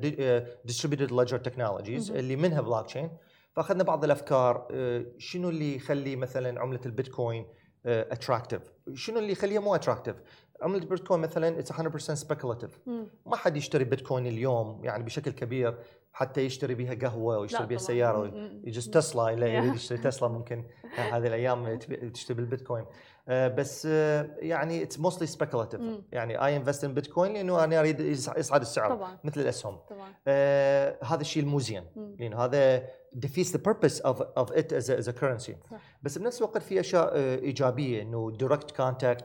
distributed 0.64 1.12
ledger 1.12 1.38
technologies. 1.38 2.10
اللي 2.10 2.36
منها 2.36 2.60
بلوك 2.60 2.86
تشين 2.86 3.10
فأخذنا 3.52 3.82
بعض 3.84 4.04
الأفكار 4.04 4.68
آه، 4.70 5.04
شنو 5.18 5.48
اللي 5.48 5.76
يخلي 5.76 6.16
مثلا 6.16 6.60
عملة 6.60 6.80
البيتكوين 6.86 7.46
attractive 7.86 8.62
شنو 8.94 9.18
اللي 9.18 9.32
يخليها 9.32 9.60
مو 9.60 9.74
attractive 9.74 10.16
عملة 10.62 10.78
البيتكوين 10.82 11.20
مثلا 11.20 11.58
it's 11.58 11.72
100% 11.72 11.96
speculative. 12.14 12.80
ما 13.26 13.36
حد 13.36 13.56
يشتري 13.56 13.84
بيتكوين 13.84 14.26
اليوم 14.26 14.84
يعني 14.84 15.02
بشكل 15.04 15.30
كبير. 15.30 15.78
حتى 16.16 16.40
يشتري 16.40 16.74
بها 16.74 16.94
قهوة 16.94 17.38
ويشتري 17.38 17.66
بها. 17.66 17.78
سيارة. 17.78 18.50
يجوز 18.64 18.90
تسلا. 18.90 19.28
يريد 19.30 19.74
يشتري 19.74 19.98
تسلا 19.98 20.28
ممكن 20.28 20.64
هذه 20.96 21.26
الأيام 21.26 21.78
تشتري 22.14 22.36
بالبيتكوين 22.36 22.84
آه، 23.28 23.48
بس 23.48 23.86
آه، 23.90 24.28
يعني 24.38 24.82
it's 24.82 25.00
mostly 25.00 25.26
speculative. 25.26 25.80
يعني 26.12 26.44
I 26.44 26.56
invest 26.56 26.84
in 26.84 26.94
Bitcoin 26.94 27.32
لأنه 27.32 27.64
أنا 27.64 27.80
أريد 27.80 28.00
يص- 28.00 28.36
يصعد 28.38 28.60
السعر 28.60 28.90
طبعا 28.90 29.18
مثل 29.24 29.40
الأسهم 29.40 29.76
طبعا 29.76 30.08
آه، 30.28 30.98
هذا 31.04 31.20
الشيء 31.20 31.42
المو 31.42 31.58
زين. 31.58 31.84
لأنه 32.18 32.36
هذا 32.44 32.86
defeats 33.16 33.50
the 33.52 33.60
purpose 33.70 34.00
of 34.00 34.16
of 34.42 34.48
it 34.56 34.68
as 34.72 34.88
a, 34.90 34.96
as 35.02 35.08
a 35.08 35.12
currency 35.20 35.52
صح. 35.70 35.80
بس 36.02 36.18
بنفس 36.18 36.38
الوقت 36.38 36.62
في 36.62 36.80
أشياء 36.80 37.10
آه، 37.14 37.36
إيجابية 37.38 38.02
إنه 38.02 38.32
direct 38.42 38.70
contact 38.82 39.24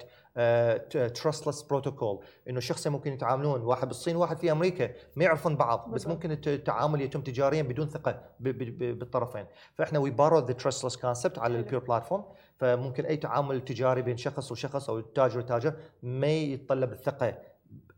trustless 0.89 1.61
protocol 1.61 2.19
إنه 2.49 2.59
شخصين 2.59 2.91
ممكن 2.91 3.13
يتعاملون 3.13 3.61
واحد 3.61 3.87
بالصين 3.87 4.15
وواحد 4.15 4.37
في 4.37 4.51
أمريكا 4.51 4.89
ما 5.15 5.23
يعرفون 5.23 5.55
بعض 5.55 5.91
بس. 5.91 6.07
ممكن 6.07 6.31
الت- 6.31 6.47
التعامل 6.47 7.01
يتم 7.01 7.21
تجاريا 7.21 7.61
بدون 7.61 7.89
ثقة 7.89 8.21
بالطرفين. 8.39 9.45
فإحنا 9.75 9.99
we 9.99 10.09
borrow 10.09 10.39
the 10.39 10.53
trustless 10.53 10.95
concept 10.97 11.39
على. 11.39 11.57
ال 11.57 11.62
pure 11.62 11.83
platform 11.83 12.23
فممكن 12.57 13.05
أي 13.05 13.17
تعامل 13.17 13.61
تجاري 13.65 14.01
بين 14.01 14.17
شخص 14.17 14.51
وشخص 14.51 14.89
أو 14.89 14.99
تاجر 14.99 15.39
وتاجر 15.39 15.73
ما 16.03 16.27
يتطلب 16.27 16.91
الثقة 16.91 17.37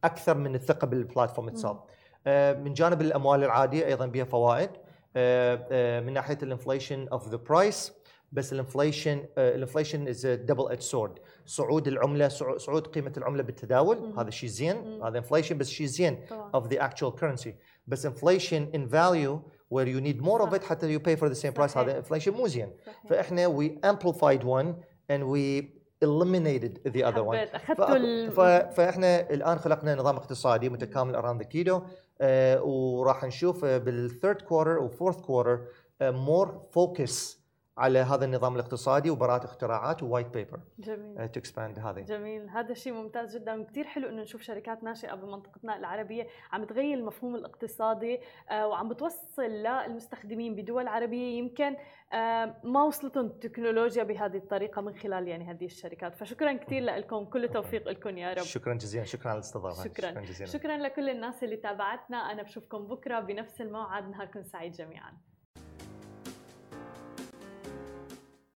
أكثر 0.04 0.38
من 0.38 0.56
الثقة 0.56 0.88
بال 0.88 1.00
platform 1.00 1.48
itself 1.48 1.78
آه، 2.28 2.54
من 2.54 2.74
جانب 2.74 3.02
الأموال 3.02 3.44
العادية 3.44 3.86
أيضا 3.86 4.06
بها 4.06 4.24
فوائد. 4.24 4.70
آه، 5.16 5.68
آه، 5.72 6.00
من 6.00 6.14
ناحية 6.14 6.38
ال 6.44 6.50
inflation 6.50 7.08
of 7.08 7.28
the 7.30 7.38
price 7.38 7.94
بس 8.34 8.54
ال 8.54 8.61
inflation 8.61 9.26
ال 9.38 9.45
inflation 9.45 10.08
is 10.08 10.26
double 10.26 10.72
edged 10.72 10.84
sword 10.84 11.20
صعود 11.46 11.88
العملة 11.88 12.28
صعو- 12.30 12.58
صعود 12.58 12.88
قيمة 12.88 13.14
العملة 13.18 13.44
بالتداول 13.44 13.98
مم. 14.00 14.20
هذا 14.20 14.30
شيء 14.30 14.50
زين 14.50 14.76
مم. 14.76 15.04
هذا 15.04 15.18
inflation 15.18 15.58
بس 15.58 15.70
شيء 15.70 15.88
زين 15.88 16.26
of 16.58 16.62
the 16.64 16.78
actual 16.78 17.12
currency 17.22 17.50
بس 17.88 18.08
in 18.08 18.88
value 18.90 19.38
where 19.74 19.88
you 19.88 20.02
need 20.02 20.22
more 20.26 20.42
of 20.42 20.50
صح. 20.52 20.54
it 20.60 20.64
حتى 20.64 20.98
you 20.98 21.02
pay 21.02 21.16
for 21.20 21.30
the 21.30 21.36
same 21.42 21.54
price 21.60 21.66
صحيح. 21.74 21.78
هذا 21.78 22.02
inflation 22.02 22.28
مو 22.28 22.48
زين. 22.48 22.70
فإحنا 23.10 23.58
we 23.60 23.72
amplified 23.90 24.44
one 24.44 24.74
and 25.12 25.24
we 25.24 25.64
eliminated 26.06 26.74
the 26.94 27.04
other 27.04 27.24
one 27.24 27.36
حبيت 27.36 27.56
اخذتوا 27.56 27.96
ال... 27.96 28.32
ف... 28.32 28.40
فإحنا 28.76 29.30
الآن 29.30 29.60
خلقنا 29.60 29.96
نظام 29.96 30.16
اقتصادي 30.16 30.70
متكامل 30.70 31.16
around 31.22 31.44
the 31.44 31.48
keto 31.48 31.82
آه 32.22 32.62
وراح 32.64 33.24
نشوف 33.24 33.66
بال 33.66 33.87
third 33.87 34.42
quarter 34.42 34.80
و 34.84 34.88
fourth 34.88 35.18
quarter 35.18 35.62
more 36.02 36.62
focus 36.72 37.43
على 37.78 38.00
هذا 38.00 38.26
النظام 38.26 38.56
الاقتصادي 38.56 39.10
وبراءة 39.10 39.46
اختراعات 39.46 40.04
و 40.04 40.08
white 40.08 40.28
paper 40.28 40.60
جميل. 40.80 41.30
to 41.30 41.40
expand 41.40 41.80
هذه. 41.80 42.02
جميل. 42.02 42.50
هذا 42.50 42.74
شيء 42.74 42.94
ممتاز 42.94 43.38
جدا. 43.38 43.62
وكثير 43.62 43.88
حلو 43.88 44.10
إنه 44.10 44.22
نشوف 44.22 44.42
شركات 44.42 44.84
ناشئه 44.84 45.16
بمنطقتنا 45.16 45.78
العربية 45.78 46.28
عم 46.52 46.64
تغير 46.64 46.98
المفهوم 46.98 47.36
الاقتصادي 47.36 48.20
آه، 48.52 48.68
وعم 48.68 48.90
بتوصل 48.90 49.44
للمستخدمين 49.44 50.56
بدول 50.56 50.88
عربية 50.88 51.38
يمكن 51.38 51.76
آه، 52.14 52.56
ما 52.64 52.84
وصلتهم 52.84 53.26
التكنولوجيا 53.26 54.04
بهذه 54.04 54.38
الطريقة 54.38 54.82
من 54.82 54.96
خلال 54.96 55.28
يعني 55.28 55.52
هذه 55.52 55.66
الشركات. 55.66 56.16
فشكرا 56.16 56.54
كثير 56.54 56.84
لكم. 56.84 57.26
كل 57.26 57.44
التوفيق 57.44 57.88
لكم 57.90 58.18
يا 58.18 58.34
رب. 58.34 58.44
شكرا 58.44 58.74
جزيلا. 58.74 59.06
شكرا 59.06 59.30
على 59.30 59.38
الاستضافة. 59.38 59.84
شكراً. 59.84 60.10
شكرا 60.10 60.22
جزيلا. 60.22 60.52
شكرا 60.52 60.78
لكل 60.78 61.10
الناس 61.10 61.44
اللي 61.44 61.58
تابعتنا. 61.58 62.18
أنا 62.18 62.44
بشوفكم 62.44 62.88
بكرة 62.88 63.20
بنفس 63.20 63.62
الموعد. 63.62 64.10
نهاركم 64.10 64.44
سعيد 64.44 64.72
جميعا. 64.72 65.14